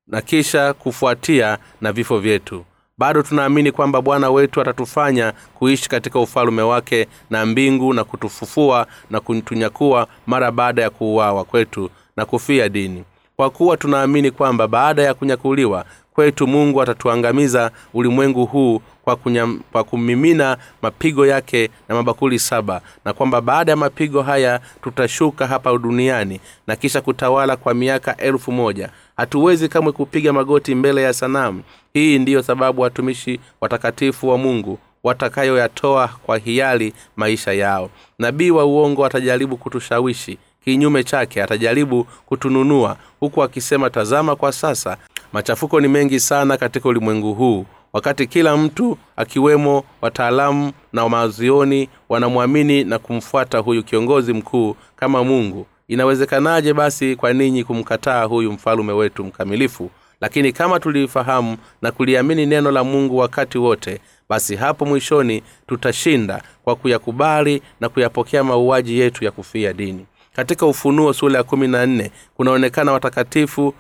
na 0.08 0.22
kisha 0.22 0.74
kufuatia 0.74 1.58
na 1.82 1.92
vifo 1.94 2.20
vyetu. 2.20 2.66
Bado 2.98 3.22
tunaamini 3.22 3.72
kwamba 3.72 4.02
bwana 4.02 4.30
wetu 4.32 4.62
atatufanya 4.62 5.34
kuishi 5.54 5.90
katika 5.90 6.20
ufalume 6.20 6.62
wake 6.62 7.08
na 7.30 7.46
mbingu 7.46 7.94
na 7.94 8.04
kutufufua 8.04 8.88
na 9.10 9.20
kutunyakua 9.20 10.08
mara 10.28 10.52
baada 10.52 10.82
ya 10.82 10.90
kuuawa 10.90 11.44
kwetu 11.44 11.90
na 12.18 12.26
kufia 12.26 12.70
dini. 12.70 13.04
Kwa 13.36 13.50
kuwa 13.50 13.78
tunaamini 13.78 14.32
kwamba 14.32 14.68
baada 14.68 15.04
ya 15.04 15.14
kunyakuliwa 15.14 15.86
kwetu 16.14 16.48
mungu 16.48 16.82
atatuangamiza 16.82 17.72
ulimwengu 17.94 18.46
huu 18.46 18.82
kwa, 19.04 19.16
kunyam, 19.16 19.62
kwa 19.72 19.84
kumimina 19.84 20.58
mapigo 20.82 21.26
yake 21.28 21.70
na 21.90 21.96
mabakuli 21.96 22.40
saba 22.40 22.82
na 23.06 23.14
kwamba 23.14 23.42
baada 23.42 23.72
ya 23.72 23.76
mapigo 23.76 24.22
haya 24.22 24.60
tutashuka 24.84 25.48
hapa 25.48 25.78
duniani 25.78 26.40
na 26.68 26.76
kisha 26.76 27.02
kutawala 27.02 27.56
kwa 27.58 27.74
miaka 27.74 28.18
elfu 28.18 28.52
moja 28.52 28.90
hatuwezi 29.26 29.70
kamwe 29.70 29.92
kupiga 29.92 30.34
magoti 30.34 30.76
mbele 30.76 31.04
ya 31.04 31.14
sanamu. 31.14 31.64
Hii 31.94 32.20
ndiyo 32.20 32.44
sababu 32.44 32.82
watumishi 32.82 33.40
watakatifu 33.62 34.30
wa 34.30 34.38
mungu 34.38 34.80
watakayoyatoa 35.04 36.08
kwa 36.08 36.38
hiari 36.38 36.94
maisha 37.16 37.54
yao. 37.54 37.90
Nabii 38.20 38.50
wa 38.52 38.66
uongo 38.66 39.06
atajaribu 39.06 39.58
kutushawishi 39.58 40.38
kinyume 40.64 41.04
chake 41.04 41.44
atajaribu 41.44 42.08
kutununua 42.26 42.98
huku 43.20 43.44
akisema 43.44 43.90
tazama 43.90 44.36
kwa 44.36 44.52
sasa 44.52 44.98
machafuko 45.34 45.80
ni 45.82 45.88
mengi 45.88 46.20
sana 46.20 46.58
katika 46.58 46.90
ulimwengu 46.90 47.34
huu. 47.34 47.66
Wakati 47.94 48.28
kila 48.28 48.58
mtu 48.58 48.98
akiwemo 49.18 49.84
wataalamu 50.02 50.72
na 50.94 51.10
mazioni 51.10 51.90
wanamwamini 52.10 52.84
na 52.84 53.00
kumfuata 53.00 53.58
huyu 53.58 53.84
kiongozi 53.84 54.34
mkuu 54.34 54.76
kama 54.96 55.24
mungu 55.24 55.66
inawezekanaje 55.92 56.74
basi 56.74 57.16
kwa 57.16 57.34
ninyi 57.34 57.64
kumkataa 57.64 58.24
huyu 58.24 58.52
mfalume 58.52 58.94
wetu 58.94 59.24
mkamilifu? 59.24 59.90
Lakini 60.22 60.52
kama 60.54 60.80
tulifahamu 60.80 61.58
na 61.82 61.92
kuliamini 61.92 62.46
neno 62.46 62.72
la 62.72 62.84
mungu 62.84 63.18
wakati 63.18 63.58
wote 63.58 64.00
basi 64.30 64.56
hapo 64.56 64.86
mwishoni 64.86 65.44
tutashinda 65.68 66.42
kwa 66.64 66.76
kuyakubali 66.76 67.62
na 67.80 67.90
kuyapokea 67.90 68.44
mauaji 68.44 69.00
yetu 69.00 69.26
ya 69.26 69.32
kufia 69.32 69.74
dini. 69.74 70.06
Katika 70.34 70.66
ufunuo 70.66 71.14
sura 71.14 71.38
ya 71.38 71.44
kumi 71.44 71.68
na 71.68 71.86
nne 71.86 72.12
kunaonekana 72.38 72.92
watakatifu 72.92 73.74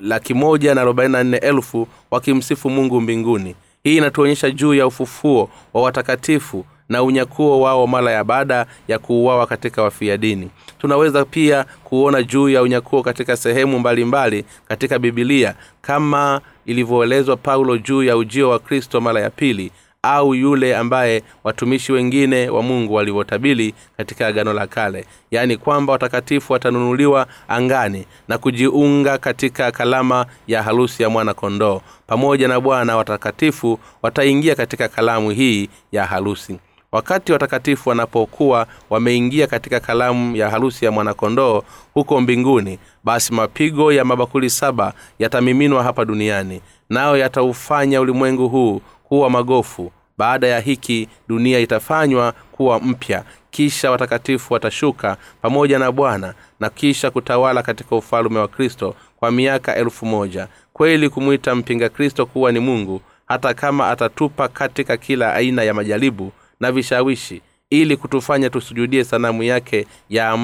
laki 0.00 0.34
moja 0.34 0.74
na 0.74 0.80
arobaini 0.80 1.24
nne 1.24 1.36
elfu 1.36 1.88
wakimsifu 2.10 2.70
mungu 2.70 3.00
mbinguni. 3.00 3.54
Hii 3.84 3.96
inatuonyesha 3.96 4.50
juu 4.50 4.74
ya 4.74 4.86
ufufuo 4.86 5.50
wa 5.74 5.82
watakatifu 5.82 6.64
na 6.88 7.02
unyakuo 7.02 7.60
wao 7.60 7.86
mara 7.86 8.12
ya 8.12 8.24
baada 8.24 8.66
ya 8.88 8.98
kuuawa 8.98 9.46
katika 9.46 9.82
wafia 9.82 10.16
dini 10.16 10.50
tunaweza 10.78 11.24
pia 11.24 11.64
kuona 11.84 12.22
juu 12.22 12.48
ya 12.48 12.62
unyakuo 12.62 13.02
katika 13.02 13.36
sehemu 13.36 13.78
mbalimbali 13.78 14.36
mbali 14.42 14.54
katika 14.68 14.98
bibilia 14.98 15.54
kama 15.82 16.40
ilivyoelezwa 16.66 17.36
paulo 17.36 17.78
juu 17.78 18.02
ya 18.02 18.16
ujio 18.16 18.50
wa 18.50 18.58
kristo 18.58 19.00
mara 19.00 19.20
ya 19.20 19.30
pili 19.30 19.72
au 20.02 20.34
yule 20.34 20.76
ambaye 20.76 21.22
watumishi 21.44 21.92
wengine 21.92 22.48
wa 22.48 22.62
mungu 22.62 22.94
walivyotabili 22.94 23.74
katika 23.96 24.26
agano 24.26 24.52
la 24.52 24.66
kale. 24.66 25.04
Yaani 25.30 25.56
kwamba 25.56 25.92
watakatifu 25.92 26.52
watanunuliwa 26.52 27.26
angani 27.48 28.06
na 28.28 28.38
kujiunga 28.38 29.18
katika 29.18 29.72
kalama 29.72 30.26
ya 30.46 30.62
harusi 30.62 31.02
ya 31.02 31.08
mwana 31.10 31.34
kondoo 31.34 31.80
pamoja 32.06 32.48
na 32.48 32.60
bwana 32.60 32.96
watakatifu 32.96 33.78
wataingia 34.02 34.54
katika 34.54 34.88
kalamu 34.88 35.30
hii 35.30 35.68
ya 35.92 36.06
harusi 36.06 36.58
wakati 36.92 37.32
watakatifu 37.32 37.88
wanapokuwa 37.88 38.66
wameingia 38.90 39.46
katika 39.46 39.80
kalamu 39.80 40.36
ya 40.36 40.50
harusi 40.50 40.84
ya 40.84 40.90
mwanakondoo 40.90 41.62
huko 41.94 42.20
mbinguni 42.20 42.78
basi 43.04 43.32
mapigo 43.34 43.92
ya 43.92 44.04
mabakuli 44.04 44.50
saba 44.50 44.92
yatamiminwa 45.18 45.82
hapa 45.82 46.04
duniani 46.04 46.60
nayo 46.90 47.16
yataufanya 47.16 48.00
ulimwengu 48.00 48.48
huu 48.48 48.80
kuwa 49.04 49.30
magofu. 49.30 49.92
Baada 50.18 50.46
ya 50.46 50.60
hiki 50.60 51.08
dunia 51.28 51.58
itafanywa 51.58 52.32
kuwa 52.52 52.80
mpya. 52.80 53.24
Kisha 53.50 53.90
watakatifu 53.90 54.54
watashuka 54.54 55.16
pamoja 55.42 55.78
na 55.78 55.92
bwana 55.92 56.34
na 56.60 56.70
kisha 56.70 57.10
kutawala 57.10 57.62
katika 57.62 57.96
ufalume 57.96 58.38
wa 58.38 58.48
kristo 58.48 58.94
kwa 59.16 59.30
miaka 59.30 59.76
elfu 59.76 60.06
moja. 60.06 60.48
Kweli 60.72 61.08
kumwita 61.08 61.54
mpinga 61.54 61.88
kristo 61.88 62.26
kuwa 62.26 62.52
ni 62.52 62.60
mungu 62.60 63.00
hata 63.26 63.54
kama 63.54 63.88
atatupa 63.90 64.48
katika 64.48 64.96
kila 64.96 65.34
aina 65.34 65.62
ya 65.62 65.74
majaribu 65.74 66.32
na 66.60 66.72
vishawishi 66.72 67.42
ili 67.70 67.96
kutufanya 67.96 68.50
tusujudie 68.50 69.04
sanamu 69.04 69.42
yake 69.42 69.86
ya 70.08 70.38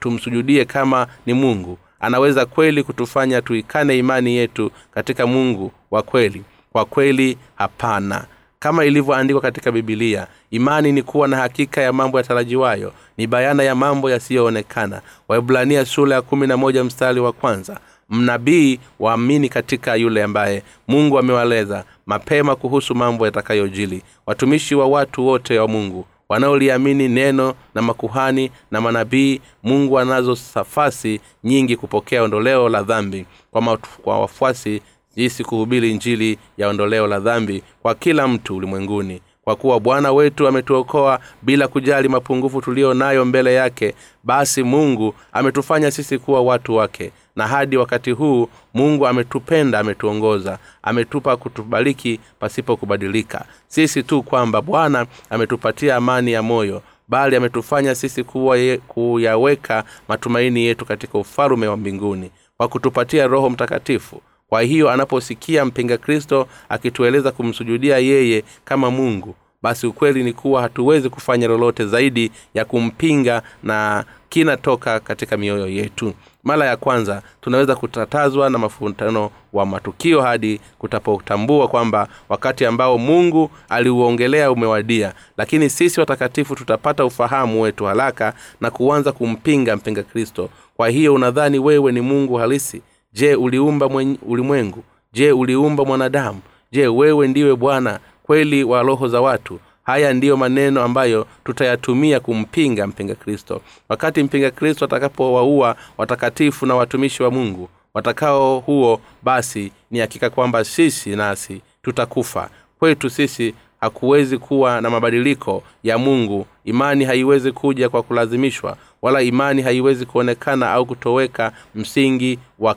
tumsujudie 0.00 0.64
kama 0.64 1.06
ni 1.26 1.34
mungu. 1.34 1.78
Anaweza 2.00 2.46
kweli 2.46 2.82
kutufanya 2.82 3.42
tuikane 3.42 3.98
imani 3.98 4.36
yetu 4.36 4.70
katika 4.94 5.26
mungu 5.26 5.72
wa 5.90 6.02
kweli. 6.02 6.42
Kwa 6.72 6.84
kweli 6.84 7.38
hapana. 7.54 8.24
Kama 8.58 8.84
ilivyoandikwa 8.84 9.42
katika 9.42 9.72
bibilia 9.72 10.26
imani 10.50 10.92
ni 10.92 11.02
kuwa 11.02 11.28
na 11.28 11.36
hakika 11.36 11.80
ya 11.82 11.92
mambo 11.92 12.18
yatarajiwayo 12.18 12.92
ni 13.16 13.26
bayana 13.26 13.62
ya 13.62 13.74
mambo 13.74 14.10
yasiyoonekana. 14.10 15.00
Waibrania 15.28 15.84
sura 15.84 16.14
ya 16.14 16.22
kumi 16.22 16.46
na 16.46 16.56
moja 16.56 16.84
mstari 16.84 17.20
wa 17.20 17.32
kwanza 17.32 17.80
mnabii 18.12 18.78
waamini 19.00 19.48
katika 19.48 19.96
yule 19.96 20.22
ambaye 20.22 20.62
mungu 20.88 21.18
amewaleza 21.18 21.84
mapema 22.06 22.56
kuhusu 22.56 22.94
mambo 22.94 23.24
yatakayojili. 23.26 24.02
Watumishi 24.26 24.74
wa 24.74 24.86
watu 24.86 25.26
wote 25.26 25.58
wa 25.58 25.68
mungu 25.68 26.06
wanaoliamini 26.28 27.08
neno 27.08 27.54
na 27.74 27.82
makuhani 27.82 28.50
na 28.70 28.80
manabii 28.80 29.40
mungu 29.62 29.98
anazo 29.98 30.36
safasi 30.36 31.20
nyingi 31.44 31.76
kupokea 31.76 32.22
ondoleo 32.22 32.68
la 32.68 32.82
dhambi 32.82 33.26
kwa, 33.50 33.78
kwa 34.02 34.20
wafuasi 34.20 34.82
jinsi 35.16 35.44
kuhubiri 35.44 35.94
njili 35.94 36.38
ya 36.58 36.68
ondoleo 36.68 37.06
la 37.06 37.20
dhambi 37.20 37.62
kwa 37.82 37.94
kila 37.94 38.28
mtu 38.28 38.56
ulimwenguni. 38.56 39.20
Kwa 39.44 39.56
kuwa 39.56 39.80
bwana 39.80 40.12
wetu 40.12 40.48
ametuokoa 40.48 41.20
bila 41.42 41.68
kujali 41.68 42.08
mapungufu 42.08 42.60
tuliyo 42.62 42.94
nayo 42.94 43.24
mbele 43.24 43.54
yake 43.54 43.94
basi 44.24 44.62
mungu 44.62 45.14
ametufanya 45.32 45.90
sisi 45.90 46.18
kuwa 46.18 46.42
watu 46.42 46.74
wake 46.76 47.12
na 47.36 47.46
hadi 47.46 47.76
wakati 47.76 48.10
huu 48.10 48.48
mungu 48.74 49.06
ametupenda 49.06 49.78
ametuongoza. 49.78 50.58
Ametupa 50.82 51.36
kutubariki 51.36 52.20
pasipo 52.38 52.76
kubadilika. 52.76 53.44
Sisi 53.68 54.02
tu 54.02 54.22
kwamba 54.22 54.62
bwana 54.62 55.06
ametupatia 55.30 55.96
amani 55.96 56.32
ya 56.32 56.42
moyo 56.42 56.82
bali 57.08 57.36
ametufanya 57.36 57.94
sisi 57.94 58.24
kuwa 58.24 58.56
ye, 58.58 58.78
kuyaweka 58.78 59.84
matumaini 60.08 60.64
yetu 60.64 60.84
katika 60.84 61.18
ufalume 61.18 61.66
wa 61.66 61.76
mbinguni 61.76 62.30
kwa 62.56 62.68
kutupatia 62.68 63.26
roho 63.26 63.50
mtakatifu. 63.50 64.22
Kwa 64.48 64.62
hiyo 64.62 64.90
anaposikia 64.90 65.64
mpinga 65.64 65.96
kristo 65.98 66.48
akitueleza 66.68 67.30
kumsujudia 67.32 67.98
yeye 67.98 68.44
kama 68.64 68.90
mungu 68.90 69.34
basi 69.62 69.86
ukweli 69.86 70.24
ni 70.24 70.32
kuwa 70.32 70.62
hatuwezi 70.62 71.08
kufanya 71.08 71.48
lolote 71.48 71.86
zaidi 71.86 72.30
ya 72.54 72.64
kumpinga 72.64 73.42
na 73.62 74.04
kinatoka 74.28 75.00
katika 75.00 75.36
mioyo 75.36 75.68
yetu. 75.68 76.14
Mara 76.44 76.66
ya 76.66 76.76
kwanza 76.76 77.22
tunaweza 77.40 77.76
kutatazwa 77.76 78.50
na 78.50 78.58
mafutano 78.58 79.30
wa 79.52 79.66
matukio 79.66 80.20
hadi 80.22 80.60
kutapotambua 80.78 81.68
kwamba 81.68 82.08
wakati 82.28 82.64
ambao 82.66 82.98
mungu 82.98 83.50
aliuongelea 83.68 84.50
umewadia. 84.52 85.12
Lakini 85.36 85.70
sisi 85.70 86.00
watakatifu 86.00 86.54
tutapata 86.54 87.04
ufahamu 87.04 87.62
wetu 87.62 87.84
haraka 87.84 88.32
na 88.60 88.70
kuanza 88.70 89.12
kumpinga 89.12 89.76
mpinga 89.76 90.02
kristo. 90.02 90.48
Kwa 90.76 90.88
hiyo 90.88 91.14
unadhani 91.14 91.58
wewe 91.58 91.92
ni 91.92 92.00
mungu 92.00 92.34
halisi? 92.34 92.82
Je 93.12 93.34
uliumba 93.34 93.86
ulimwengu? 94.22 94.84
Je 95.12 95.32
uliumba 95.32 95.84
mwanadamu? 95.84 96.40
Je 96.72 96.88
wewe 96.88 97.28
ndiwe 97.28 97.56
bwana 97.56 98.00
kweli 98.22 98.64
wa 98.64 98.82
roho 98.82 99.08
za 99.08 99.20
watu. 99.20 99.60
Haya 99.82 100.12
ndiyo 100.14 100.36
maneno 100.36 100.82
ambayo 100.82 101.26
tutayatumia 101.44 102.20
kumpinga 102.20 102.86
mpinga 102.86 103.14
kristo. 103.14 103.60
Wakati 103.88 104.22
mpinga 104.22 104.50
kristo 104.50 104.84
atakapowaua 104.84 105.76
watakatifu 105.98 106.66
na 106.66 106.74
watumishi 106.74 107.22
wa 107.22 107.30
mungu 107.30 107.68
watakao 107.94 108.58
huo 108.58 109.00
basi 109.22 109.72
ni 109.90 109.98
hakika 109.98 110.30
kwamba 110.30 110.64
sisi 110.64 111.16
nasi 111.16 111.60
tutakufa. 111.82 112.50
Kwetu 112.78 113.10
sisi 113.10 113.54
hakuwezi 113.80 114.38
kuwa 114.38 114.80
na 114.80 114.90
mabadiliko 114.90 115.62
ya 115.82 115.98
mungu. 115.98 116.46
Imani 116.64 117.04
haiwezi 117.04 117.52
kuja 117.52 117.88
kwa 117.88 118.02
kulazimishwa 118.02 118.76
wala 119.02 119.22
imani 119.22 119.62
haiwezi 119.62 120.06
kuonekana 120.06 120.72
au 120.72 120.86
kutoweka 120.86 121.52
msingi 121.74 122.38
wa 122.58 122.74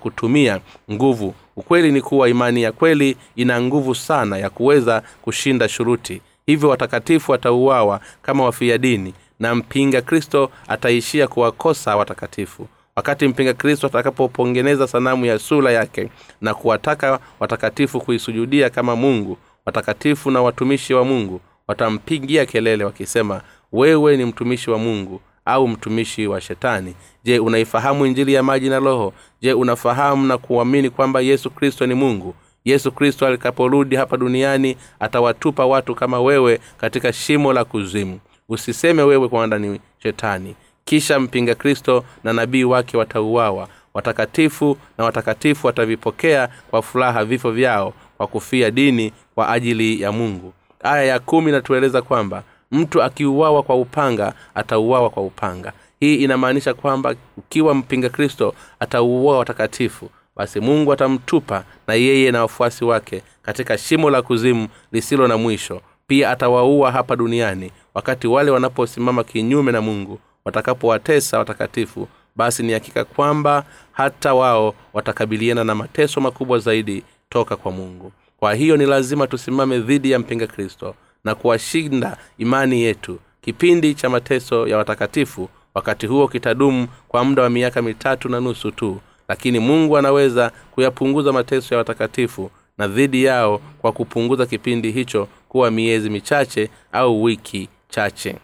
kutumia 0.00 0.60
nguvu. 0.92 1.34
Ukweli 1.56 1.92
ni 1.92 2.00
kuwa 2.00 2.28
imani 2.28 2.62
ya 2.62 2.72
kweli 2.72 3.16
ina 3.36 3.60
nguvu 3.62 3.94
sana 3.94 4.38
ya 4.38 4.50
kuweza 4.50 5.02
kushinda 5.22 5.68
shuruti. 5.68 6.20
Hivyo 6.46 6.68
watakatifu 6.68 7.32
watauawa 7.32 8.00
kama 8.22 8.44
wafia 8.44 8.78
dini 8.78 9.14
na 9.40 9.54
mpinga 9.54 10.02
kristo 10.02 10.50
ataishia 10.68 11.28
kuwakosa 11.28 11.96
watakatifu. 11.96 12.68
Wakati 12.96 13.28
mpinga 13.28 13.54
kristo 13.54 13.86
atakapopongeneza 13.86 14.86
sanamu 14.86 15.24
ya 15.26 15.38
sura 15.38 15.72
yake 15.72 16.08
na 16.40 16.54
kuwataka 16.54 17.18
watakatifu 17.40 18.00
kuisujudia 18.00 18.70
kama 18.70 18.96
mungu 18.96 19.38
watakatifu 19.66 20.30
na 20.30 20.42
watumishi 20.42 20.94
wa 20.94 21.04
mungu 21.04 21.40
watampigia 21.68 22.46
kelele 22.46 22.84
wakisema 22.84 23.40
wewe 23.72 24.16
ni 24.16 24.24
mtumishi 24.24 24.70
wa 24.70 24.78
mungu 24.78 25.20
au 25.44 25.68
mtumishi 25.68 26.26
wa 26.26 26.40
shetani. 26.40 26.94
Je 27.24 27.38
unaifahamu 27.38 28.06
injili 28.06 28.34
ya 28.34 28.42
maji 28.42 28.68
na 28.68 28.78
roho? 28.78 29.12
Je 29.42 29.52
unafahamu 29.52 30.26
na 30.26 30.38
kuamini 30.38 30.90
kwamba 30.90 31.20
yesu 31.20 31.50
kristo 31.50 31.86
ni 31.86 31.94
mungu? 31.94 32.34
Yesu 32.64 32.92
kristo 32.92 33.26
alikaporudi 33.26 33.96
hapa 33.96 34.16
duniani 34.16 34.76
atawatupa 35.00 35.66
watu 35.66 35.94
kama 35.94 36.20
wewe 36.20 36.60
katika 36.76 37.12
shimo 37.12 37.52
la 37.52 37.64
kuzimu. 37.64 38.18
Usiseme 38.48 39.02
wewe 39.02 39.28
kwanda 39.28 39.58
ni 39.58 39.80
shetani. 40.02 40.54
Kisha 40.84 41.20
mpinga 41.20 41.54
kristo 41.54 42.04
na 42.24 42.32
nabii 42.32 42.64
wake 42.64 42.96
watauawa. 42.96 43.68
Watakatifu 43.94 44.76
na 44.98 45.04
watakatifu 45.04 45.66
watavipokea 45.66 46.48
kwa 46.70 46.82
furaha 46.82 47.24
vifo 47.24 47.50
vyao 47.50 47.92
kwa 48.16 48.26
kufia 48.26 48.70
dini 48.70 49.12
kwa 49.34 49.48
ajili 49.50 50.00
ya 50.00 50.12
mungu. 50.12 50.52
Aya 50.82 51.04
ya 51.04 51.18
kumi 51.18 51.48
inatueleza 51.48 52.02
kwamba 52.02 52.42
mtu 52.74 53.02
akiuawa 53.02 53.62
kwa 53.62 53.76
upanga 53.76 54.32
atauawa 54.54 55.10
kwa 55.10 55.22
upanga. 55.22 55.72
Hii 56.00 56.14
inamaanisha 56.14 56.74
kwamba 56.74 57.14
ukiwa 57.36 57.74
mpinga 57.74 58.08
kristo 58.08 58.54
atauawa 58.80 59.38
watakatifu. 59.38 60.10
Basi 60.36 60.60
mungu 60.60 60.92
atamtupa 60.92 61.64
na 61.86 61.94
yeye 61.94 62.30
na 62.30 62.40
wafuasi 62.40 62.84
wake 62.84 63.22
katika 63.42 63.78
shimo 63.78 64.10
la 64.10 64.22
kuzimu 64.22 64.68
lisilo 64.92 65.28
na 65.28 65.36
mwisho. 65.36 65.80
Pia 66.06 66.30
atawaua 66.30 66.92
hapa 66.92 67.16
duniani. 67.16 67.70
Wakati 67.94 68.26
wale 68.26 68.50
wanaposimama 68.50 69.24
kinyume 69.24 69.72
na 69.72 69.80
mungu 69.80 70.18
watakapowatesa 70.44 71.38
watakatifu 71.38 72.08
basi 72.36 72.62
ni 72.62 72.72
hakika 72.72 73.04
kwamba 73.04 73.64
hata 73.92 74.34
wao 74.34 74.74
watakabiliana 74.92 75.64
na 75.64 75.74
mateso 75.74 76.20
makubwa 76.20 76.58
zaidi 76.58 77.02
toka 77.28 77.56
kwa 77.56 77.72
mungu. 77.72 78.12
Kwa 78.36 78.54
hiyo 78.54 78.76
ni 78.76 78.86
lazima 78.86 79.26
tusimame 79.26 79.78
dhidi 79.78 80.10
ya 80.10 80.18
mpinga 80.18 80.46
kristo 80.46 80.94
na 81.24 81.34
kuwashinda 81.34 82.16
imani 82.38 82.82
yetu. 82.82 83.18
Kipindi 83.40 83.94
cha 83.94 84.08
mateso 84.10 84.68
ya 84.68 84.76
watakatifu 84.78 85.48
wakati 85.74 86.06
huo 86.06 86.28
kitadumu 86.28 86.88
kwa 87.08 87.24
muda 87.24 87.42
wa 87.42 87.50
miaka 87.50 87.82
mitatu 87.82 88.28
na 88.28 88.40
nusu 88.40 88.70
tu. 88.70 89.00
Lakini 89.28 89.58
mungu 89.58 89.98
anaweza 89.98 90.52
kuyapunguza 90.70 91.32
mateso 91.32 91.74
ya 91.74 91.78
watakatifu 91.78 92.50
na 92.78 92.88
dhidi 92.88 93.24
yao 93.24 93.60
kwa 93.78 93.92
kupunguza 93.92 94.46
kipindi 94.46 94.90
hicho 94.92 95.28
kuwa 95.48 95.70
miezi 95.70 96.10
michache 96.10 96.70
au 96.92 97.22
wiki 97.22 97.68
chache. 97.88 98.36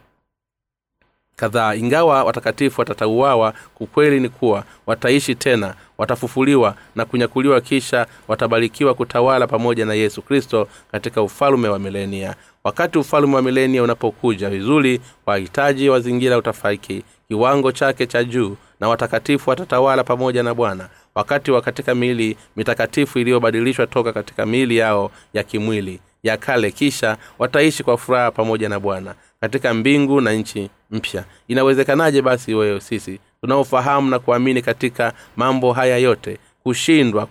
Kadhaa 1.36 1.74
ingawa 1.74 2.24
watakatifu 2.24 2.80
watatauawa 2.80 3.54
ukweli 3.80 4.20
ni 4.20 4.28
kuwa 4.28 4.64
wataishi 4.86 5.34
tena 5.34 5.74
watafufuliwa 5.98 6.74
na 6.96 7.04
kunyakuliwa 7.04 7.60
kisha 7.60 8.06
watabarikiwa 8.28 8.94
kutawala 8.94 9.46
pamoja 9.46 9.84
na 9.86 9.94
yesu 9.94 10.22
kristo 10.22 10.68
katika 10.92 11.22
ufalume 11.22 11.68
wa 11.68 11.78
milenia 11.78 12.34
wakati 12.64 12.98
ufalume 12.98 13.36
wa 13.36 13.42
milenia 13.42 13.82
unapokuja 13.82 14.50
vizuri 14.50 15.00
wahitaji 15.26 15.88
wazingira 15.88 16.38
utafaiki 16.38 17.02
kiwango 17.28 17.72
chake 17.72 18.06
cha 18.06 18.24
juu 18.24 18.56
na 18.80 18.88
watakatifu 18.88 19.50
watatawala 19.50 20.04
pamoja 20.04 20.42
na 20.42 20.54
bwana. 20.54 20.88
Wakati 21.14 21.50
wa 21.50 21.60
katika 21.62 21.94
miili 21.94 22.36
mitakatifu 22.56 23.18
iliyobadilishwa 23.18 23.86
toka 23.86 24.12
katika 24.12 24.46
miili 24.46 24.76
yao 24.76 25.10
ya 25.34 25.42
kimwili 25.42 26.00
ya 26.22 26.36
kale 26.36 26.70
kisha 26.70 27.16
wataishi 27.38 27.82
kwa 27.84 27.96
furaha 27.98 28.30
pamoja 28.30 28.68
na 28.68 28.80
bwana. 28.80 29.14
Katika 29.40 29.74
mbingu 29.74 30.20
na 30.20 30.32
nchi 30.32 30.70
mpya. 30.90 31.24
Inawezekanaje 31.48 32.22
basi 32.22 32.54
wewe 32.54 32.80
sisi 32.80 33.18
tunaofahamu 33.40 34.10
na 34.10 34.18
kuamini 34.18 34.62
katika 34.62 35.12
mambo 35.36 35.72
haya 35.72 35.98
yote 35.98 36.38
kushindwa 36.62 37.26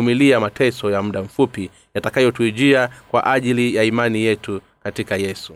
kuwavumilia 0.00 0.40
mateso 0.40 0.90
ya 0.90 1.02
muda 1.02 1.22
mfupi 1.22 1.70
yatakayotuijia 1.94 2.88
kwa 3.10 3.26
ajili 3.26 3.74
ya 3.74 3.84
imani 3.84 4.22
yetu 4.22 4.60
katika 4.82 5.16
yesu. 5.16 5.54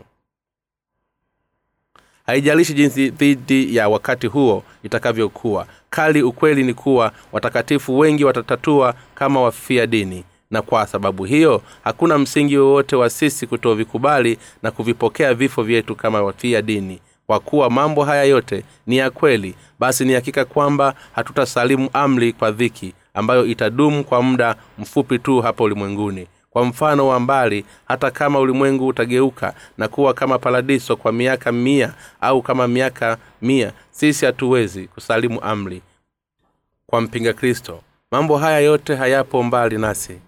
Haijalishi 2.25 2.73
jinsi 2.73 3.09
dhidi 3.09 3.75
ya 3.75 3.89
wakati 3.89 4.27
huo 4.27 4.63
itakavyokuwa 4.83 5.67
kali 5.89 6.23
ukweli 6.23 6.63
ni 6.63 6.73
kuwa 6.73 7.11
watakatifu 7.31 7.99
wengi 7.99 8.25
watatatua 8.25 8.93
kama 9.15 9.41
wafia 9.41 9.87
dini 9.87 10.23
na 10.51 10.61
kwa 10.61 10.87
sababu 10.87 11.25
hiyo 11.25 11.61
hakuna 11.83 12.17
msingi 12.17 12.57
wowote 12.57 12.95
wa 12.95 13.09
sisi 13.09 13.47
kutovikubali 13.47 14.37
na 14.63 14.71
kuvipokea 14.71 15.33
vifo 15.33 15.63
vyetu 15.63 15.95
kama 15.95 16.21
wafia 16.21 16.61
dini. 16.61 16.99
Kwa 17.27 17.39
kuwa 17.39 17.69
mambo 17.69 18.03
haya 18.05 18.23
yote 18.23 18.63
ni 18.87 18.97
ya 18.97 19.09
kweli 19.09 19.55
basi 19.79 20.05
ni 20.05 20.13
hakika 20.13 20.45
kwamba 20.45 20.95
hatutasalimu 21.15 21.89
amri 21.93 22.33
kwa 22.33 22.51
dhiki 22.51 22.93
ambayo 23.13 23.45
itadumu 23.45 24.03
kwa 24.03 24.21
muda 24.21 24.55
mfupi 24.79 25.19
tu 25.19 25.41
hapa 25.41 25.63
ulimwenguni. 25.63 26.27
Kwa 26.49 26.65
mfano 26.65 27.07
wa 27.07 27.19
mbali 27.19 27.65
hata 27.87 28.11
kama 28.11 28.39
ulimwengu 28.39 28.87
utageuka 28.87 29.53
na 29.77 29.87
kuwa 29.87 30.13
kama 30.13 30.39
paradiso 30.39 30.95
kwa 30.95 31.11
miaka 31.11 31.51
mia 31.51 31.93
au 32.21 32.41
kama 32.41 32.67
miaka 32.67 33.17
mia 33.41 33.71
sisi 33.91 34.25
hatuwezi 34.25 34.87
kusalimu 34.87 35.41
amri 35.41 35.81
kwa 36.87 37.01
mpinga 37.01 37.33
kristo. 37.33 37.81
Mambo 38.11 38.37
haya 38.37 38.59
yote 38.59 38.95
hayapo 38.95 39.43
mbali 39.43 39.77
nasi 39.77 40.19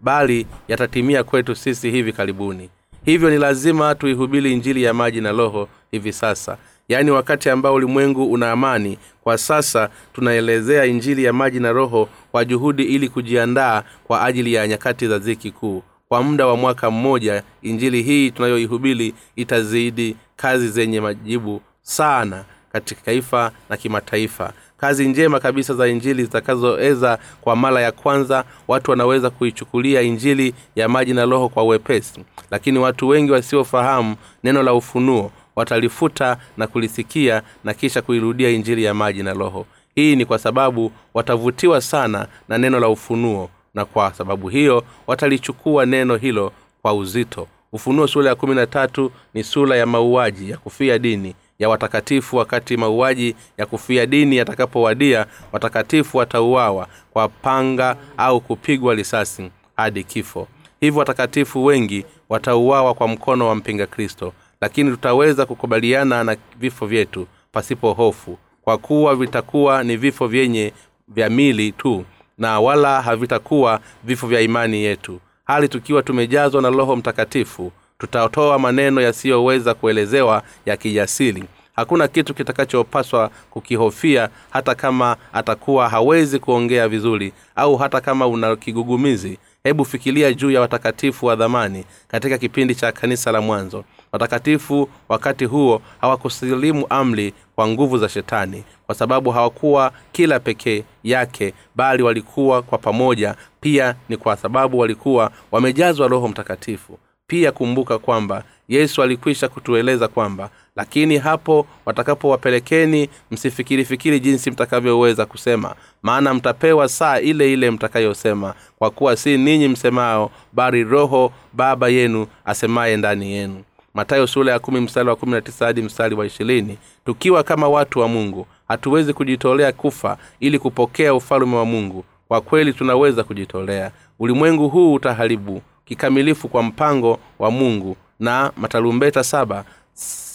bali 0.00 0.46
yatatimia 0.68 1.24
kwetu 1.24 1.54
sisi 1.54 1.90
hivi 1.90 2.12
karibuni. 2.12 2.70
Hivyo 3.04 3.30
ni 3.30 3.38
lazima 3.38 3.94
tuihubiri 3.94 4.52
injili 4.52 4.82
ya 4.82 4.94
maji 4.94 5.20
na 5.20 5.32
roho 5.32 5.68
hivi 5.90 6.12
sasa 6.12 6.58
yaani 6.92 7.10
wakati 7.10 7.50
ambao 7.50 7.74
ulimwengu 7.74 8.32
una 8.32 8.50
amani 8.52 8.98
kwa 9.24 9.38
sasa 9.38 9.88
tunaelezea 10.12 10.84
injili 10.84 11.24
ya 11.24 11.32
maji 11.32 11.60
na 11.60 11.72
roho 11.72 12.08
kwa 12.32 12.44
juhudi 12.44 12.82
ili 12.82 13.08
kujiandaa 13.08 13.82
kwa 14.04 14.24
ajili 14.24 14.54
ya 14.54 14.68
nyakati 14.68 15.08
za 15.08 15.18
ziki 15.18 15.50
kuu. 15.50 15.82
Kwa 16.08 16.22
muda 16.22 16.46
wa 16.46 16.56
mwaka 16.56 16.90
mmoja 16.90 17.42
injili 17.62 18.02
hii 18.02 18.30
tunayoihubiri 18.30 19.14
itazidi 19.36 20.16
kazi 20.36 20.68
zenye 20.68 21.00
majibu 21.00 21.60
sana 21.82 22.44
katika 22.72 23.00
taifa 23.00 23.52
na 23.70 23.76
kimataifa. 23.76 24.52
Kazi 24.76 25.08
njema 25.08 25.40
kabisa 25.40 25.74
za 25.74 25.88
injili 25.88 26.22
zitakazoweza 26.24 27.18
kwa 27.40 27.56
mara 27.56 27.80
ya 27.80 27.92
kwanza 27.92 28.44
watu 28.68 28.90
wanaweza 28.90 29.30
kuichukulia 29.30 30.00
injili 30.02 30.54
ya 30.76 30.88
maji 30.88 31.14
na 31.14 31.24
roho 31.24 31.48
kwa 31.48 31.62
uwepesi 31.62 32.24
lakini 32.50 32.78
watu 32.78 33.08
wengi 33.08 33.32
wasiofahamu 33.32 34.16
neno 34.44 34.62
la 34.62 34.74
ufunuo 34.74 35.30
watalifuta 35.56 36.36
na 36.56 36.66
kulisikia 36.66 37.42
na 37.64 37.74
kisha 37.74 38.02
kuirudia 38.02 38.48
injili 38.50 38.84
ya 38.84 38.94
maji 38.94 39.22
na 39.22 39.32
roho. 39.32 39.66
Hii 39.94 40.16
ni 40.16 40.24
kwa 40.24 40.38
sababu 40.38 40.92
watavutiwa 41.14 41.80
sana 41.80 42.26
na 42.48 42.58
neno 42.58 42.80
la 42.80 42.88
ufunuo 42.88 43.50
na 43.74 43.84
kwa 43.84 44.14
sababu 44.14 44.48
hiyo 44.48 44.84
watalichukua 45.06 45.86
neno 45.86 46.16
hilo 46.16 46.52
kwa 46.82 46.94
uzito. 46.94 47.48
Ufunuo 47.72 48.06
sura 48.06 48.28
ya 48.28 48.34
kumi 48.34 48.54
na 48.54 48.66
tatu 48.66 49.12
ni 49.34 49.44
sura 49.44 49.76
ya 49.76 49.86
mauaji 49.86 50.50
ya 50.50 50.56
kufia 50.56 50.98
dini 50.98 51.34
ya 51.58 51.68
watakatifu 51.68 52.36
wakati 52.36 52.76
mauaji 52.76 53.36
ya 53.58 53.66
kufia 53.66 54.06
dini 54.06 54.36
yatakapowadia 54.36 55.26
watakatifu 55.52 56.18
watauawa 56.18 56.86
kwa 57.12 57.28
panga 57.28 57.96
au 58.16 58.40
kupigwa 58.40 58.94
risasi 58.94 59.50
hadi 59.76 60.04
kifo. 60.04 60.48
Hivyo 60.80 60.98
watakatifu 60.98 61.64
wengi 61.64 62.04
watauawa 62.28 62.94
kwa 62.94 63.08
mkono 63.08 63.48
wa 63.48 63.54
mpinga 63.54 63.86
kristo 63.86 64.32
lakini 64.62 64.90
tutaweza 64.90 65.46
kukubaliana 65.46 66.24
na 66.24 66.36
vifo 66.58 66.86
vyetu 66.86 67.26
pasipo 67.52 67.92
hofu. 67.92 68.38
Kwa 68.62 68.78
kuwa 68.78 69.16
vitakuwa 69.16 69.84
ni 69.84 69.96
vifo 69.96 70.26
vyenye 70.26 70.72
vya 71.08 71.30
mili 71.30 71.72
tu 71.72 72.04
na 72.38 72.60
wala 72.60 73.02
havitakuwa 73.02 73.80
vifo 74.04 74.26
vya 74.26 74.40
imani 74.40 74.82
yetu. 74.82 75.20
Hali 75.44 75.68
tukiwa 75.68 76.02
tumejazwa 76.02 76.62
na 76.62 76.70
roho 76.70 76.96
mtakatifu 76.96 77.72
tutatoa 77.98 78.58
maneno 78.58 79.00
yasiyoweza 79.00 79.74
kuelezewa 79.74 80.42
ya 80.66 80.76
kijasiri. 80.76 81.44
Hakuna 81.76 82.08
kitu 82.08 82.34
kitakachopaswa 82.34 83.30
kukihofia 83.50 84.28
hata 84.50 84.74
kama 84.74 85.16
atakuwa 85.32 85.88
hawezi 85.88 86.38
kuongea 86.38 86.88
vizuri 86.88 87.32
au 87.56 87.76
hata 87.76 88.00
kama 88.00 88.26
una 88.26 88.56
kigugumizi. 88.56 89.38
Hebu 89.64 89.84
fikiria 89.84 90.32
juu 90.32 90.50
ya 90.50 90.60
watakatifu 90.60 91.26
wa 91.26 91.36
dhamani 91.36 91.84
katika 92.08 92.38
kipindi 92.38 92.74
cha 92.74 92.92
kanisa 92.92 93.32
la 93.32 93.40
mwanzo 93.40 93.84
watakatifu 94.32 94.88
wakati 95.08 95.44
huo 95.44 95.82
hawakusilimu 96.00 96.86
amri 96.90 97.34
kwa 97.54 97.68
nguvu 97.68 97.98
za 97.98 98.08
shetani 98.08 98.64
kwa 98.86 98.94
sababu 98.94 99.30
hawakuwa 99.30 99.92
kila 100.12 100.40
pekee 100.40 100.84
yake 101.04 101.54
bali 101.74 102.02
walikuwa 102.02 102.62
kwa 102.62 102.78
pamoja. 102.78 103.34
Pia 103.60 103.94
ni 104.08 104.16
kwa 104.16 104.36
sababu 104.36 104.78
walikuwa 104.78 105.30
wamejazwa 105.52 106.08
roho 106.08 106.28
mtakatifu. 106.28 106.98
Pia 107.26 107.52
kumbuka 107.52 107.98
kwamba 107.98 108.44
yesu 108.68 109.02
alikwisha 109.02 109.48
kutueleza 109.48 110.08
kwamba 110.08 110.50
lakini 110.76 111.18
hapo 111.18 111.66
watakapowapelekeni 111.86 113.08
msifikirifikiri 113.30 114.20
jinsi 114.20 114.50
mtakavyoweza 114.50 115.26
kusema. 115.26 115.74
Maana 116.02 116.34
mtapewa 116.34 116.88
saa 116.88 117.18
ile 117.20 117.52
ile 117.52 117.70
mtakayosema 117.70 118.54
kwa 118.78 118.90
kuwa 118.90 119.16
si 119.16 119.38
ninyi 119.38 119.68
msemao 119.68 120.30
bali 120.52 120.84
roho 120.84 121.32
baba 121.52 121.88
yenu 121.88 122.26
asemaye 122.44 122.96
ndani 122.96 123.32
yenu 123.32 123.62
matayo 123.94 124.26
sura 124.26 124.52
ya 124.52 124.58
kumi 124.58 124.80
mstari 124.80 125.08
wa 125.08 125.16
kumi 125.16 125.32
na 125.32 125.40
tisa 125.40 125.66
hadi 125.66 125.82
mstari 125.82 126.14
wa 126.14 126.26
ishirini. 126.26 126.78
Tukiwa 127.04 127.42
kama 127.42 127.68
watu 127.68 127.98
wa 127.98 128.08
mungu 128.08 128.46
hatuwezi 128.68 129.12
kujitolea 129.12 129.72
kufa 129.72 130.16
ili 130.40 130.58
kupokea 130.58 131.14
ufalume 131.14 131.56
wa 131.56 131.64
mungu. 131.64 132.04
Kwa 132.28 132.40
kweli 132.40 132.72
tunaweza 132.72 133.24
kujitolea. 133.24 133.90
Ulimwengu 134.18 134.68
huu 134.68 134.94
utaharibu 134.94 135.62
kikamilifu 135.84 136.48
kwa 136.48 136.62
mpango 136.62 137.18
wa 137.38 137.50
mungu 137.50 137.96
na 138.20 138.52
matarumbeta 138.56 139.24
saba 139.24 139.64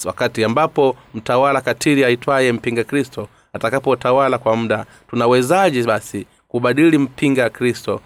wakati 0.05 0.43
ambapo 0.43 0.95
mtawala 1.13 1.61
katili 1.61 2.05
aitwaye 2.05 2.51
mpinga 2.51 2.83
kristo 2.83 3.27
atakapotawala 3.53 4.37
kwa 4.37 4.55
muda. 4.55 4.85
Tunawezaje 5.09 5.83
basi 5.83 6.25
kubadili 6.47 6.97
mpinga 6.97 7.49
kristo? 7.49 8.01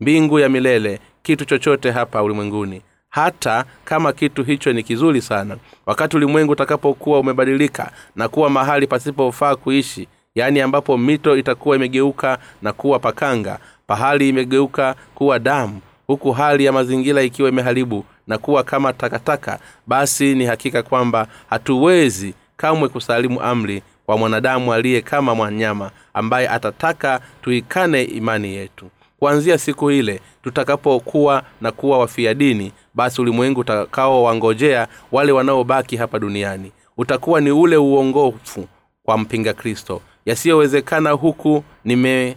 Mbingu 0.00 0.38
ya 0.38 0.48
milele 0.48 1.00
kitu 1.22 1.44
chochote 1.44 1.90
hapa 1.90 2.22
ulimwenguni 2.22 2.82
hata 3.10 3.64
kama 3.84 4.12
kitu 4.12 4.44
hicho 4.44 4.72
ni 4.72 4.82
kizuri 4.82 5.20
sana. 5.22 5.56
Wakati 5.86 6.16
ulimwengu 6.16 6.52
utakapokuwa 6.52 7.20
umebadilika 7.20 7.92
na 8.16 8.28
kuwa 8.28 8.50
mahali 8.50 8.86
pasipofaa 8.86 9.56
kuishi 9.56 10.08
yaani 10.34 10.60
ambapo 10.60 10.98
mito 10.98 11.36
itakuwa 11.36 11.76
imegeuka 11.76 12.38
na 12.62 12.72
kuwa 12.72 12.98
pakanga 12.98 13.58
pahali 13.86 14.28
imegeuka 14.28 14.94
kuwa 15.14 15.38
damu 15.38 15.80
huku 16.06 16.32
hali 16.32 16.64
ya 16.64 16.72
mazingira 16.72 17.22
ikiwa 17.22 17.48
imeharibu 17.48 18.04
na 18.26 18.38
kuwa 18.38 18.62
kama 18.64 18.92
takataka 18.92 19.58
basi 19.86 20.34
ni 20.34 20.44
hakika 20.46 20.82
kwamba 20.82 21.26
hatuwezi 21.50 22.34
kamwe 22.56 22.88
kusalimu 22.88 23.40
amri 23.42 23.82
kwa 24.06 24.18
mwanadamu 24.18 24.72
aliye 24.72 25.00
kama 25.00 25.34
mwanyama 25.34 25.90
ambaye 26.14 26.48
atataka 26.48 27.20
tuikane 27.42 28.02
imani 28.02 28.54
yetu. 28.54 28.90
Kuanzia 29.18 29.58
siku 29.58 29.90
ile 29.90 30.20
tutakapokuwa 30.42 31.42
na 31.60 31.72
kuwa 31.72 31.98
wafia 31.98 32.34
dini 32.34 32.72
basi 32.98 33.20
ulimwengu 33.22 33.60
utakaowangojea 33.60 34.88
wale 35.12 35.32
wanaobaki 35.32 35.96
hapa 35.96 36.18
duniani. 36.18 36.72
Utakuwa 36.96 37.40
ni 37.40 37.50
ule 37.50 37.76
uongofu 37.76 38.66
kwa 39.02 39.18
mpinga 39.18 39.52
kristo. 39.52 40.00
Yasiyowezekana 40.26 41.10
huku 41.10 41.64
nime 41.84 42.36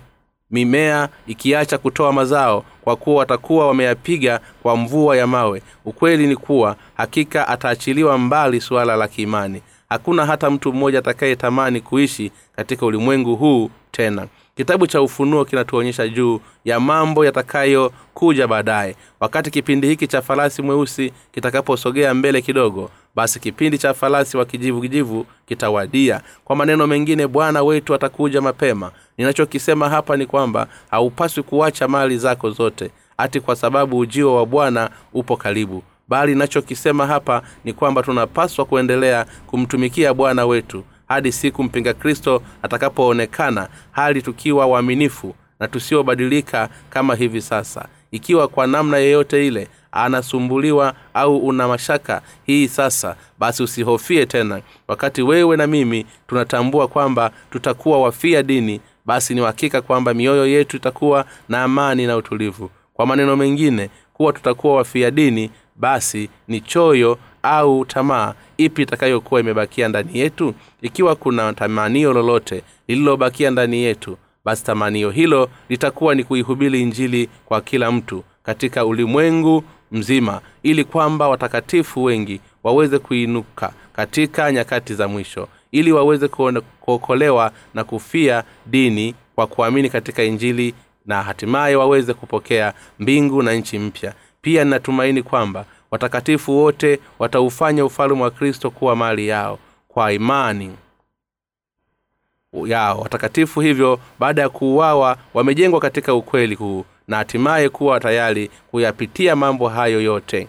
mimea 0.51 1.09
ikiacha 1.27 1.77
kutoa 1.77 2.13
mazao 2.13 2.63
kwa 2.81 2.95
kuwa 2.95 3.15
watakuwa 3.15 3.67
wameyapiga 3.67 4.39
kwa 4.63 4.77
mvua 4.77 5.17
ya 5.17 5.27
mawe. 5.27 5.61
Ukweli 5.85 6.27
ni 6.27 6.35
kuwa 6.35 6.75
hakika 6.97 7.47
ataachiliwa 7.47 8.17
mbali 8.17 8.61
suala 8.61 8.95
la 8.95 9.07
kiimani. 9.07 9.61
Hakuna 9.89 10.25
hata 10.25 10.49
mtu 10.49 10.73
mmoja 10.73 10.99
atakayetamani 10.99 11.81
kuishi 11.81 12.31
katika 12.55 12.85
ulimwengu 12.85 13.35
huu 13.35 13.69
tena 13.91 14.27
kitabu 14.55 14.87
cha 14.87 15.01
ufunuo 15.01 15.45
kinatuonyesha 15.45 16.07
juu 16.07 16.39
ya 16.65 16.79
mambo 16.79 17.25
yatakayokuja 17.25 18.47
baadaye. 18.47 18.95
Wakati 19.19 19.51
kipindi 19.51 19.87
hiki 19.87 20.07
cha 20.07 20.21
farasi 20.21 20.61
mweusi 20.61 21.13
kitakaposogea 21.31 22.13
mbele 22.13 22.41
kidogo 22.41 22.89
basi 23.15 23.39
kipindi 23.39 23.77
cha 23.77 23.93
farasi 23.93 24.37
wa 24.37 24.45
kijivu 24.45 25.25
kitawadia. 25.45 26.21
Kwa 26.45 26.55
maneno 26.55 26.87
mengine 26.87 27.27
bwana 27.27 27.63
wetu 27.63 27.93
atakuja 27.93 28.41
mapema. 28.41 28.91
Ninachokisema 29.17 29.89
hapa 29.89 30.17
ni 30.17 30.25
kwamba 30.25 30.67
haupaswi 30.91 31.43
kuacha 31.43 31.87
mali 31.87 32.17
zako 32.17 32.49
zote 32.49 32.91
hati 33.17 33.39
kwa 33.39 33.55
sababu 33.55 33.97
ujio 33.99 34.35
wa 34.35 34.45
bwana 34.45 34.89
upo 35.13 35.37
karibu. 35.37 35.83
Bali 36.07 36.31
ninachokisema 36.33 37.07
hapa 37.07 37.41
ni 37.63 37.73
kwamba 37.73 38.03
tunapaswa 38.03 38.65
kuendelea 38.65 39.25
kumtumikia 39.47 40.13
bwana 40.13 40.45
wetu 40.45 40.83
hadi 41.11 41.31
siku 41.31 41.63
mpinga 41.63 41.93
kristo 41.93 42.41
atakapoonekana 42.63 43.67
hali 43.91 44.21
tukiwa 44.21 44.65
waaminifu 44.65 45.35
na 45.59 45.67
tusiobadilika 45.67 46.69
kama 46.89 47.15
hivi 47.15 47.41
sasa. 47.41 47.87
Ikiwa 48.11 48.47
kwa 48.47 48.67
namna 48.67 48.97
yeyote 48.97 49.47
ile 49.47 49.67
anasumbuliwa 49.91 50.93
au 51.13 51.37
una 51.37 51.67
mashaka 51.67 52.21
hii 52.45 52.67
sasa 52.67 53.15
basi 53.39 53.63
usihofie 53.63 54.25
tena. 54.25 54.61
Wakati 54.87 55.21
wewe 55.21 55.57
na 55.57 55.67
mimi 55.67 56.05
tunatambua 56.27 56.87
kwamba 56.87 57.31
tutakuwa 57.49 58.01
wafia 58.01 58.43
dini 58.43 58.81
basi 59.05 59.33
ni 59.35 59.41
uhakika 59.41 59.81
kwamba 59.81 60.13
mioyo 60.13 60.47
yetu 60.47 60.77
itakuwa 60.77 61.25
na 61.49 61.63
amani 61.63 62.07
na 62.07 62.17
utulivu. 62.17 62.69
Kwa 62.93 63.05
maneno 63.05 63.35
mengine 63.35 63.89
kuwa 64.13 64.33
tutakuwa 64.33 64.75
wafia 64.75 65.11
dini 65.11 65.51
basi 65.85 66.29
ni 66.47 66.61
choyo 66.61 67.17
au 67.43 67.85
tamaa 67.85 68.33
ipi 68.57 68.81
itakayokuwa 68.81 69.39
imebakia 69.39 69.87
ndani 69.87 70.19
yetu? 70.19 70.53
Ikiwa 70.81 71.15
kuna 71.15 71.53
tamanio 71.53 72.13
lolote 72.13 72.63
lililobakia 72.87 73.51
ndani 73.51 73.83
yetu 73.83 74.17
basi 74.45 74.63
tamanio 74.63 75.09
hilo 75.11 75.49
litakuwa 75.69 76.15
ni 76.15 76.23
kuihubiri 76.23 76.81
injili 76.81 77.29
kwa 77.45 77.61
kila 77.61 77.91
mtu 77.91 78.23
katika 78.43 78.85
ulimwengu 78.85 79.63
mzima 79.91 80.41
ili 80.63 80.83
kwamba 80.83 81.29
watakatifu 81.29 82.03
wengi 82.03 82.41
waweze 82.63 82.99
kuinuka 82.99 83.73
katika 83.93 84.51
nyakati 84.51 84.93
za 84.93 85.07
mwisho 85.07 85.47
ili 85.71 85.91
waweze 85.91 86.27
kuokolewa 86.79 87.51
na 87.73 87.83
kufia 87.83 88.43
dini 88.65 89.15
kwa 89.35 89.47
kuamini 89.47 89.89
katika 89.89 90.23
injili 90.23 90.73
na 91.05 91.23
hatimaye 91.23 91.75
waweze 91.75 92.13
kupokea 92.13 92.73
mbingu 92.99 93.43
na 93.43 93.53
nchi 93.53 93.79
mpya 93.79 94.13
pia 94.41 94.63
ninatumaini 94.63 95.23
kwamba 95.23 95.65
watakatifu 95.91 96.57
wote 96.57 96.99
wataufanya 97.19 97.85
ufalume 97.85 98.21
wa 98.23 98.31
kristo 98.31 98.71
kuwa 98.71 98.95
mali 98.95 99.27
yao 99.27 99.59
kwa 99.87 100.13
imani 100.13 100.71
yao. 102.65 102.99
Watakatifu 102.99 103.59
hivyo 103.61 103.99
baada 104.19 104.41
ya 104.41 104.49
kuuawa 104.49 105.17
wamejengwa 105.33 105.79
katika 105.79 106.13
ukweli 106.13 106.55
huu 106.55 106.85
na 107.07 107.17
hatimaye 107.17 107.69
kuwa 107.69 107.99
tayari 107.99 108.49
kuyapitia 108.71 109.35
mambo 109.35 109.67
hayo 109.69 110.01
yote 110.01 110.47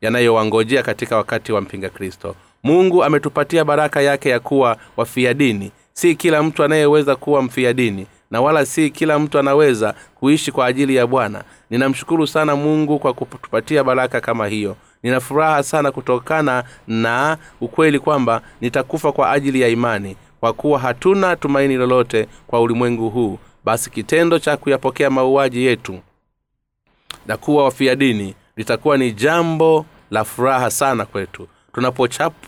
yanayowangojea 0.00 0.82
katika 0.82 1.16
wakati 1.16 1.52
wa 1.52 1.60
mpinga 1.60 1.88
kristo. 1.88 2.34
Mungu 2.62 3.04
ametupatia 3.04 3.64
baraka 3.64 4.00
yake 4.02 4.28
ya 4.28 4.40
kuwa 4.40 4.76
wafia 4.96 5.34
dini. 5.34 5.72
Si 5.92 6.14
kila 6.14 6.42
mtu 6.42 6.64
anayeweza 6.64 7.16
kuwa 7.16 7.42
mfia 7.42 7.72
dini 7.72 8.06
na 8.30 8.40
wala 8.40 8.66
si 8.66 8.90
kila 8.90 9.18
mtu 9.18 9.38
anaweza 9.38 9.94
kuishi 10.14 10.52
kwa 10.52 10.66
ajili 10.66 10.96
ya 10.96 11.06
bwana. 11.06 11.44
Ninamshukuru 11.70 12.26
sana 12.26 12.56
mungu 12.56 12.98
kwa 12.98 13.12
kutupatia 13.14 13.84
baraka 13.84 14.20
kama 14.20 14.46
hiyo. 14.46 14.76
Nina 15.02 15.20
furaha 15.20 15.62
sana 15.62 15.92
kutokana 15.92 16.64
na 16.88 17.38
ukweli 17.60 17.98
kwamba 17.98 18.42
nitakufa 18.60 19.12
kwa 19.12 19.30
ajili 19.32 19.60
ya 19.60 19.68
imani 19.68 20.16
kwa 20.40 20.52
kuwa 20.52 20.78
hatuna 20.78 21.36
tumaini 21.36 21.76
lolote 21.76 22.26
kwa 22.46 22.60
ulimwengu 22.60 23.10
huu. 23.10 23.38
Basi 23.64 23.90
kitendo 23.90 24.38
cha 24.38 24.56
kuyapokea 24.56 25.10
mauaji 25.10 25.66
yetu 25.66 25.98
na 27.26 27.36
kuwa 27.36 27.64
wafia 27.64 27.96
dini 27.96 28.34
litakuwa 28.56 28.96
ni 28.98 29.12
jambo 29.12 29.86
la 30.10 30.24
furaha 30.24 30.70
sana 30.70 31.04
kwetu. 31.06 31.48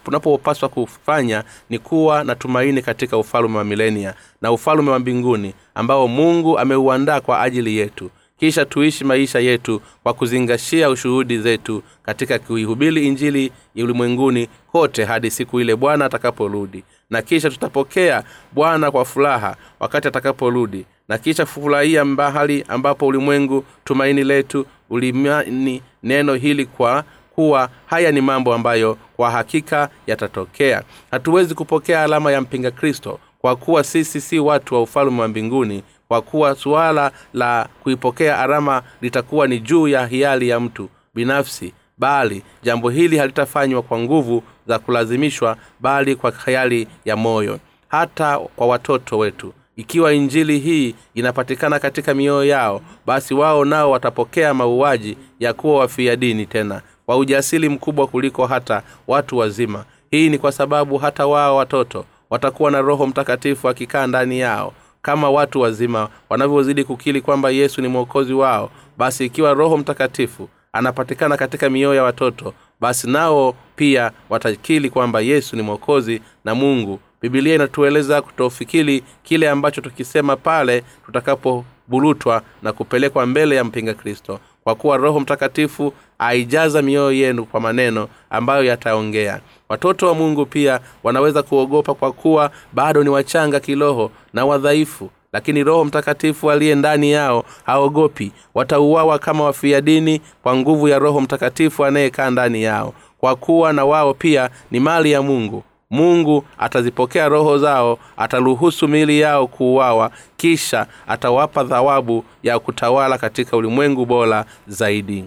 Tunapopaswa 0.04 0.68
kufanya 0.68 1.44
ni 1.70 1.78
kuwa 1.78 2.24
na 2.24 2.34
tumaini 2.34 2.82
katika 2.82 3.18
ufalume 3.18 3.58
wa 3.58 3.64
milenia 3.64 4.14
na 4.42 4.52
ufalume 4.52 4.90
wa 4.90 4.98
mbinguni 4.98 5.54
ambao 5.80 6.08
mungu 6.08 6.58
ameuandaa 6.58 7.20
kwa 7.20 7.40
ajili 7.42 7.76
yetu. 7.76 8.10
Kisha 8.40 8.64
tuishi 8.64 9.04
maisha 9.04 9.38
yetu 9.40 9.82
kwa 10.02 10.14
kuzingashia 10.14 10.90
ushuhudi 10.90 11.38
zetu 11.38 11.82
katika 12.02 12.38
kuihubiri 12.38 13.06
injili 13.06 13.52
ulimwenguni 13.76 14.48
kote 14.72 15.04
hadi 15.04 15.30
siku 15.30 15.60
ile 15.60 15.76
bwana 15.76 16.04
atakaporudi. 16.04 16.84
Na 17.10 17.22
kisha 17.22 17.50
tutapokea 17.50 18.24
bwana 18.52 18.90
kwa 18.90 19.04
furaha 19.04 19.56
wakati 19.80 20.08
atakaporudi. 20.08 20.86
Na 21.08 21.18
kisha 21.18 21.46
furahia 21.46 22.04
mbahali 22.04 22.64
ambapo 22.68 23.06
ulimwengu 23.06 23.64
tumaini 23.84 24.24
letu 24.24 24.66
ulimani 24.90 25.82
neno 26.02 26.34
hili 26.34 26.66
kwa 26.66 27.04
kuwa 27.34 27.68
haya 27.86 28.12
ni 28.12 28.20
mambo 28.20 28.54
ambayo 28.54 28.98
kwa 29.16 29.30
hakika 29.30 29.88
yatatokea. 30.06 30.82
Hatuwezi 31.10 31.54
kupokea 31.54 32.02
alama 32.02 32.32
ya 32.32 32.40
mpinga 32.40 32.70
kristo 32.70 33.18
kwa 33.40 33.56
kuwa 33.56 33.84
sisi 33.84 34.20
si 34.20 34.38
watu 34.38 34.74
wa 34.74 34.82
ufalme 34.82 35.20
wa 35.20 35.28
mbinguni 35.28 35.82
kwa 36.08 36.22
kuwa 36.22 36.54
suala 36.54 37.12
la 37.32 37.68
kuipokea 37.82 38.38
arama 38.38 38.82
litakuwa 39.00 39.46
ni 39.46 39.60
juu 39.60 39.88
ya 39.88 40.06
hiari 40.06 40.48
ya 40.48 40.60
mtu 40.60 40.88
binafsi 41.14 41.72
bali 41.98 42.42
jambo 42.62 42.90
hili 42.90 43.18
halitafanywa 43.18 43.82
kwa 43.82 43.98
nguvu 43.98 44.42
za 44.66 44.78
kulazimishwa 44.78 45.56
bali 45.80 46.16
kwa 46.16 46.32
hiari 46.46 46.88
ya 47.04 47.16
moyo 47.16 47.58
hata 47.88 48.38
kwa 48.38 48.66
watoto 48.66 49.18
wetu. 49.18 49.52
Ikiwa 49.76 50.12
injili 50.14 50.58
hii 50.58 50.94
inapatikana 51.14 51.78
katika 51.78 52.14
mioyo 52.14 52.44
yao 52.44 52.80
basi 53.06 53.34
wao 53.34 53.64
nao 53.64 53.90
watapokea 53.90 54.54
mauaji 54.54 55.16
ya 55.40 55.52
kuwa 55.52 55.78
wafia 55.80 56.16
dini 56.16 56.46
tena 56.46 56.82
kwa 57.06 57.16
ujasiri 57.16 57.68
mkubwa 57.68 58.06
kuliko 58.06 58.46
hata 58.46 58.82
watu 59.06 59.38
wazima. 59.38 59.84
Hii 60.10 60.28
ni 60.28 60.38
kwa 60.38 60.52
sababu 60.52 60.98
hata 60.98 61.26
wao 61.26 61.56
watoto 61.56 62.04
watakuwa 62.30 62.70
na 62.70 62.80
roho 62.80 63.06
mtakatifu 63.06 63.68
akikaa 63.68 64.06
ndani 64.06 64.38
yao 64.40 64.72
kama 65.02 65.30
watu 65.30 65.60
wazima 65.60 66.08
wanavyozidi 66.28 66.84
kukili 66.84 67.20
kwamba 67.20 67.50
yesu 67.50 67.82
ni 67.82 67.88
mwokozi 67.88 68.32
wao. 68.32 68.70
Basi 68.98 69.24
ikiwa 69.26 69.54
roho 69.54 69.76
mtakatifu 69.76 70.48
anapatikana 70.72 71.36
katika 71.36 71.70
mioyo 71.70 71.94
ya 71.94 72.02
watoto 72.02 72.54
basi 72.80 73.10
nao 73.10 73.54
pia 73.76 74.12
watakili 74.28 74.90
kwamba 74.90 75.20
yesu 75.20 75.56
ni 75.56 75.62
mwokozi 75.62 76.22
na 76.44 76.54
mungu. 76.54 77.00
Bibilia 77.22 77.54
inatueleza 77.54 78.22
kutofikiri 78.22 79.04
kile 79.22 79.50
ambacho 79.50 79.80
tukisema 79.80 80.36
pale 80.36 80.82
tutakapoburutwa 81.06 82.42
na 82.62 82.72
kupelekwa 82.72 83.26
mbele 83.26 83.56
ya 83.56 83.64
mpinga 83.64 83.94
kristo 83.94 84.40
kwa 84.64 84.74
kuwa 84.74 84.96
roho 84.96 85.20
mtakatifu 85.20 85.92
aijaza 86.18 86.82
mioyo 86.82 87.12
yenu 87.12 87.44
kwa 87.44 87.60
maneno 87.60 88.08
ambayo 88.30 88.64
yataongea. 88.64 89.40
Watoto 89.68 90.06
wa 90.06 90.14
mungu 90.14 90.46
pia 90.46 90.80
wanaweza 91.02 91.42
kuogopa 91.42 91.94
kwa 91.94 92.12
kuwa 92.12 92.50
bado 92.72 93.02
ni 93.04 93.08
wachanga 93.08 93.60
kiroho 93.60 94.10
na 94.32 94.44
wadhaifu. 94.46 95.10
Lakini 95.32 95.64
roho 95.64 95.84
mtakatifu 95.84 96.50
aliye 96.50 96.74
ndani 96.74 97.12
yao 97.12 97.44
haogopi. 97.64 98.32
Watauawa 98.54 99.18
kama 99.18 99.44
wafia 99.44 99.80
dini 99.80 100.20
kwa 100.42 100.56
nguvu 100.56 100.88
ya 100.88 100.98
roho 100.98 101.20
mtakatifu 101.20 101.84
anayekaa 101.84 102.30
ndani 102.30 102.62
yao. 102.62 102.94
Kwa 103.18 103.36
kuwa 103.36 103.72
na 103.72 103.84
wao 103.84 104.14
pia 104.14 104.50
ni 104.70 104.80
mali 104.80 105.12
ya 105.12 105.22
mungu 105.22 105.64
mungu 106.00 106.44
atazipokea 106.58 107.28
roho 107.28 107.58
zao 107.58 107.98
ataruhusu 108.16 108.88
miili 108.88 109.20
yao 109.20 109.46
kuuawa 109.46 110.10
kisha 110.36 110.86
atawapa 111.08 111.64
thawabu 111.64 112.24
ya 112.42 112.58
kutawala 112.58 113.18
katika 113.18 113.56
ulimwengu 113.56 114.06
bora 114.06 114.44
zaidi. 114.66 115.24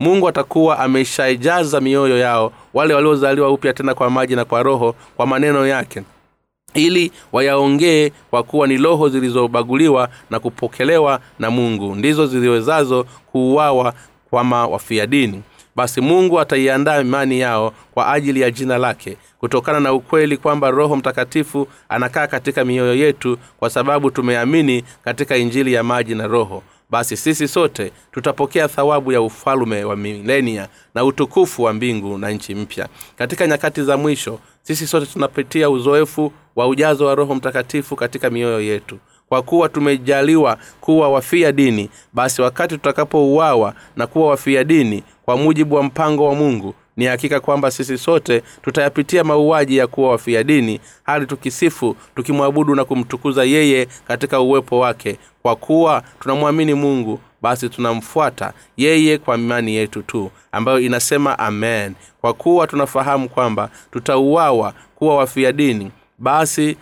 Mungu 0.00 0.28
atakuwa 0.28 0.78
ameshaijaza 0.78 1.80
mioyo 1.80 2.18
yao 2.18 2.52
wale 2.74 2.94
waliozaliwa 2.94 3.50
upya 3.50 3.72
tena 3.72 3.94
kwa 3.94 4.10
maji 4.10 4.36
na 4.36 4.44
kwa 4.44 4.62
roho 4.62 4.94
kwa 5.16 5.26
maneno 5.26 5.66
yake 5.66 6.02
ili 6.74 7.12
wayaongee 7.32 8.12
kwa 8.30 8.42
kuwa 8.42 8.66
ni 8.66 8.76
roho 8.76 9.08
zilizobaguliwa 9.08 10.08
na 10.30 10.40
kupokelewa 10.40 11.20
na 11.38 11.50
mungu. 11.50 11.94
Ndizo 11.94 12.26
ziliwezazo 12.26 13.06
kuuawa 13.32 13.94
kwama 14.30 14.66
wafia 14.66 15.06
dini 15.06 15.42
basi 15.76 16.00
mungu 16.00 16.40
ataiandaa 16.40 17.00
imani 17.00 17.40
yao 17.40 17.72
kwa 17.94 18.12
ajili 18.12 18.40
ya 18.40 18.50
jina 18.50 18.78
lake 18.78 19.16
kutokana 19.38 19.80
na 19.80 19.92
ukweli 19.92 20.36
kwamba 20.36 20.70
roho 20.70 20.96
mtakatifu 20.96 21.68
anakaa 21.88 22.26
katika 22.26 22.64
mioyo 22.64 22.94
yetu 22.94 23.38
kwa 23.58 23.70
sababu 23.70 24.10
tumeamini 24.10 24.84
katika 25.04 25.36
injili 25.36 25.72
ya 25.72 25.82
maji 25.82 26.14
na 26.14 26.26
roho. 26.26 26.62
Basi 26.90 27.16
sisi 27.16 27.48
sote 27.48 27.92
tutapokea 28.12 28.68
thawabu 28.68 29.12
ya 29.12 29.20
ufalume 29.20 29.84
wa 29.84 29.96
milenia 29.96 30.68
na 30.94 31.04
utukufu 31.04 31.62
wa 31.62 31.72
mbingu 31.72 32.18
na 32.18 32.30
nchi 32.30 32.54
mpya. 32.54 32.88
Katika 33.16 33.46
nyakati 33.46 33.82
za 33.82 33.96
mwisho 33.96 34.38
sisi 34.62 34.86
sote 34.86 35.06
tunapitia 35.06 35.70
uzoefu 35.70 36.32
wa 36.56 36.68
ujazo 36.68 37.06
wa 37.06 37.14
roho 37.14 37.34
mtakatifu 37.34 37.96
katika 37.96 38.30
mioyo 38.30 38.60
yetu. 38.60 38.98
Kwa 39.28 39.42
kuwa 39.42 39.68
tumejaliwa 39.68 40.58
kuwa 40.80 41.08
wafia 41.08 41.52
dini 41.52 41.90
basi 42.12 42.42
wakati 42.42 42.74
tutakapouawa 42.74 43.74
na 43.96 44.06
kuwa 44.06 44.28
wafia 44.28 44.64
dini 44.64 45.02
kwa 45.26 45.36
mujibu 45.36 45.74
wa 45.74 45.82
mpango 45.82 46.28
wa 46.28 46.34
mungu 46.34 46.74
ni 46.96 47.04
hakika 47.04 47.40
kwamba 47.40 47.70
sisi 47.70 47.98
sote 47.98 48.42
tutayapitia 48.62 49.24
mauaji 49.24 49.76
ya 49.76 49.86
kuwa 49.86 50.10
wafia 50.10 50.44
dini 50.44 50.80
hali 51.04 51.26
tukisifu 51.26 51.96
tukimwabudu 52.16 52.74
na 52.74 52.84
kumtukuza 52.84 53.44
yeye 53.44 53.88
katika 54.08 54.40
uwepo 54.40 54.78
wake. 54.78 55.16
Kwa 55.42 55.56
kuwa 55.56 56.02
tunamwamini 56.20 56.74
mungu 56.74 57.20
basi 57.42 57.68
tunamfuata 57.68 58.52
yeye 58.76 59.18
kwa 59.18 59.34
imani 59.36 59.74
yetu 59.74 60.02
tu 60.02 60.30
ambayo 60.52 60.80
inasema 60.80 61.38
amen. 61.38 61.94
Kwa 62.20 62.32
kuwa 62.34 62.66
tunafahamu 62.66 63.28
kwamba 63.28 63.70
tutauawa 63.92 64.74
kuwa 64.94 65.16
wafia 65.16 65.52
dini 65.52 65.90
basi 66.18 66.76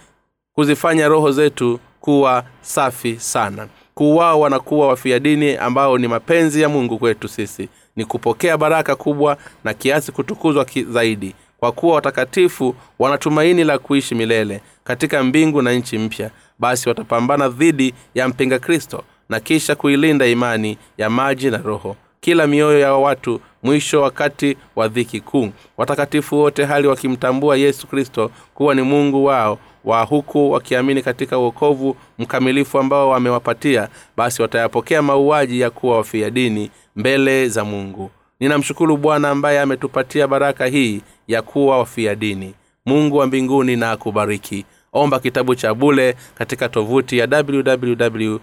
kuzifanya 0.55 1.09
roho 1.09 1.33
zetu 1.33 1.81
kuwa 2.01 2.45
safi 2.61 3.17
sana. 3.21 3.69
Kuuawa 3.95 4.51
na 4.51 4.61
kuwa 4.61 4.89
wafia 4.89 5.19
dini 5.19 5.57
ambao 5.57 5.99
ni 5.99 6.09
mapenzi 6.09 6.63
ya 6.63 6.69
mungu 6.69 6.99
kwetu 6.99 7.29
sisi 7.29 7.69
ni 7.97 8.05
kupokea 8.05 8.57
baraka 8.59 8.97
kubwa 8.97 9.37
na 9.65 9.75
kiasi 9.75 10.13
kutukuzwa 10.13 10.65
ki 10.65 10.83
zaidi. 10.83 11.35
Kwa 11.61 11.73
kuwa 11.73 11.95
watakatifu 11.95 12.75
wanatumaini 12.99 13.65
la 13.65 13.79
kuishi 13.79 14.15
milele 14.15 14.61
katika 14.85 15.23
mbingu 15.25 15.63
na 15.63 15.73
nchi 15.73 15.99
mpya 15.99 16.31
basi 16.59 16.89
watapambana 16.89 17.49
dhidi 17.49 17.95
ya 18.15 18.29
mpinga 18.29 18.59
kristo 18.59 19.03
na 19.29 19.41
kisha 19.41 19.75
kuilinda 19.75 20.27
imani 20.27 20.79
ya 20.99 21.11
maji 21.11 21.51
na 21.51 21.59
roho. 21.59 21.97
Kila 22.21 22.47
mioyo 22.47 22.79
ya 22.79 22.95
watu 22.95 23.41
mwisho 23.63 24.03
wakati 24.03 24.57
wa 24.77 24.89
dhiki 24.89 25.21
kuu. 25.21 25.49
Watakatifu 25.77 26.37
wote 26.39 26.65
hali 26.65 26.87
wakimtambua 26.89 27.57
yesu 27.57 27.87
kristo 27.87 28.31
kuwa 28.55 28.75
ni 28.75 28.83
mungu 28.83 29.25
wao 29.25 29.59
wa 29.85 30.03
huku 30.03 30.51
wakiamini 30.53 31.03
katika 31.03 31.39
uokovu 31.39 31.97
mkamilifu 32.19 32.79
ambao 32.79 33.09
wamewapatia 33.09 33.89
basi 34.17 34.43
watayapokea 34.43 35.03
mauaji 35.03 35.61
ya 35.61 35.71
kuwa 35.71 35.97
wafia 35.97 36.31
dini 36.31 36.71
mbele 36.97 37.49
za 37.49 37.65
mungu. 37.65 38.11
Ninamshukuru 38.41 38.97
bwana 38.97 39.31
ambaye 39.31 39.61
ametupatia 39.61 40.29
baraka 40.29 40.67
hii 40.67 41.03
ya 41.29 41.43
kuwa 41.43 41.79
wafia 41.79 42.15
dini. 42.15 42.55
Mungu 42.87 43.17
wa 43.17 43.27
mbinguni 43.27 43.77
na 43.77 43.91
akubariki. 43.91 44.65
Omba 44.93 45.21
kitabu 45.21 45.55
cha 45.55 45.75
bule 45.75 46.15
katika 46.35 46.69
tovuti 46.69 47.19
ya 47.19 47.29
www 47.45 48.37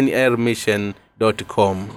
nrmission 0.00 0.92
com 1.46 1.88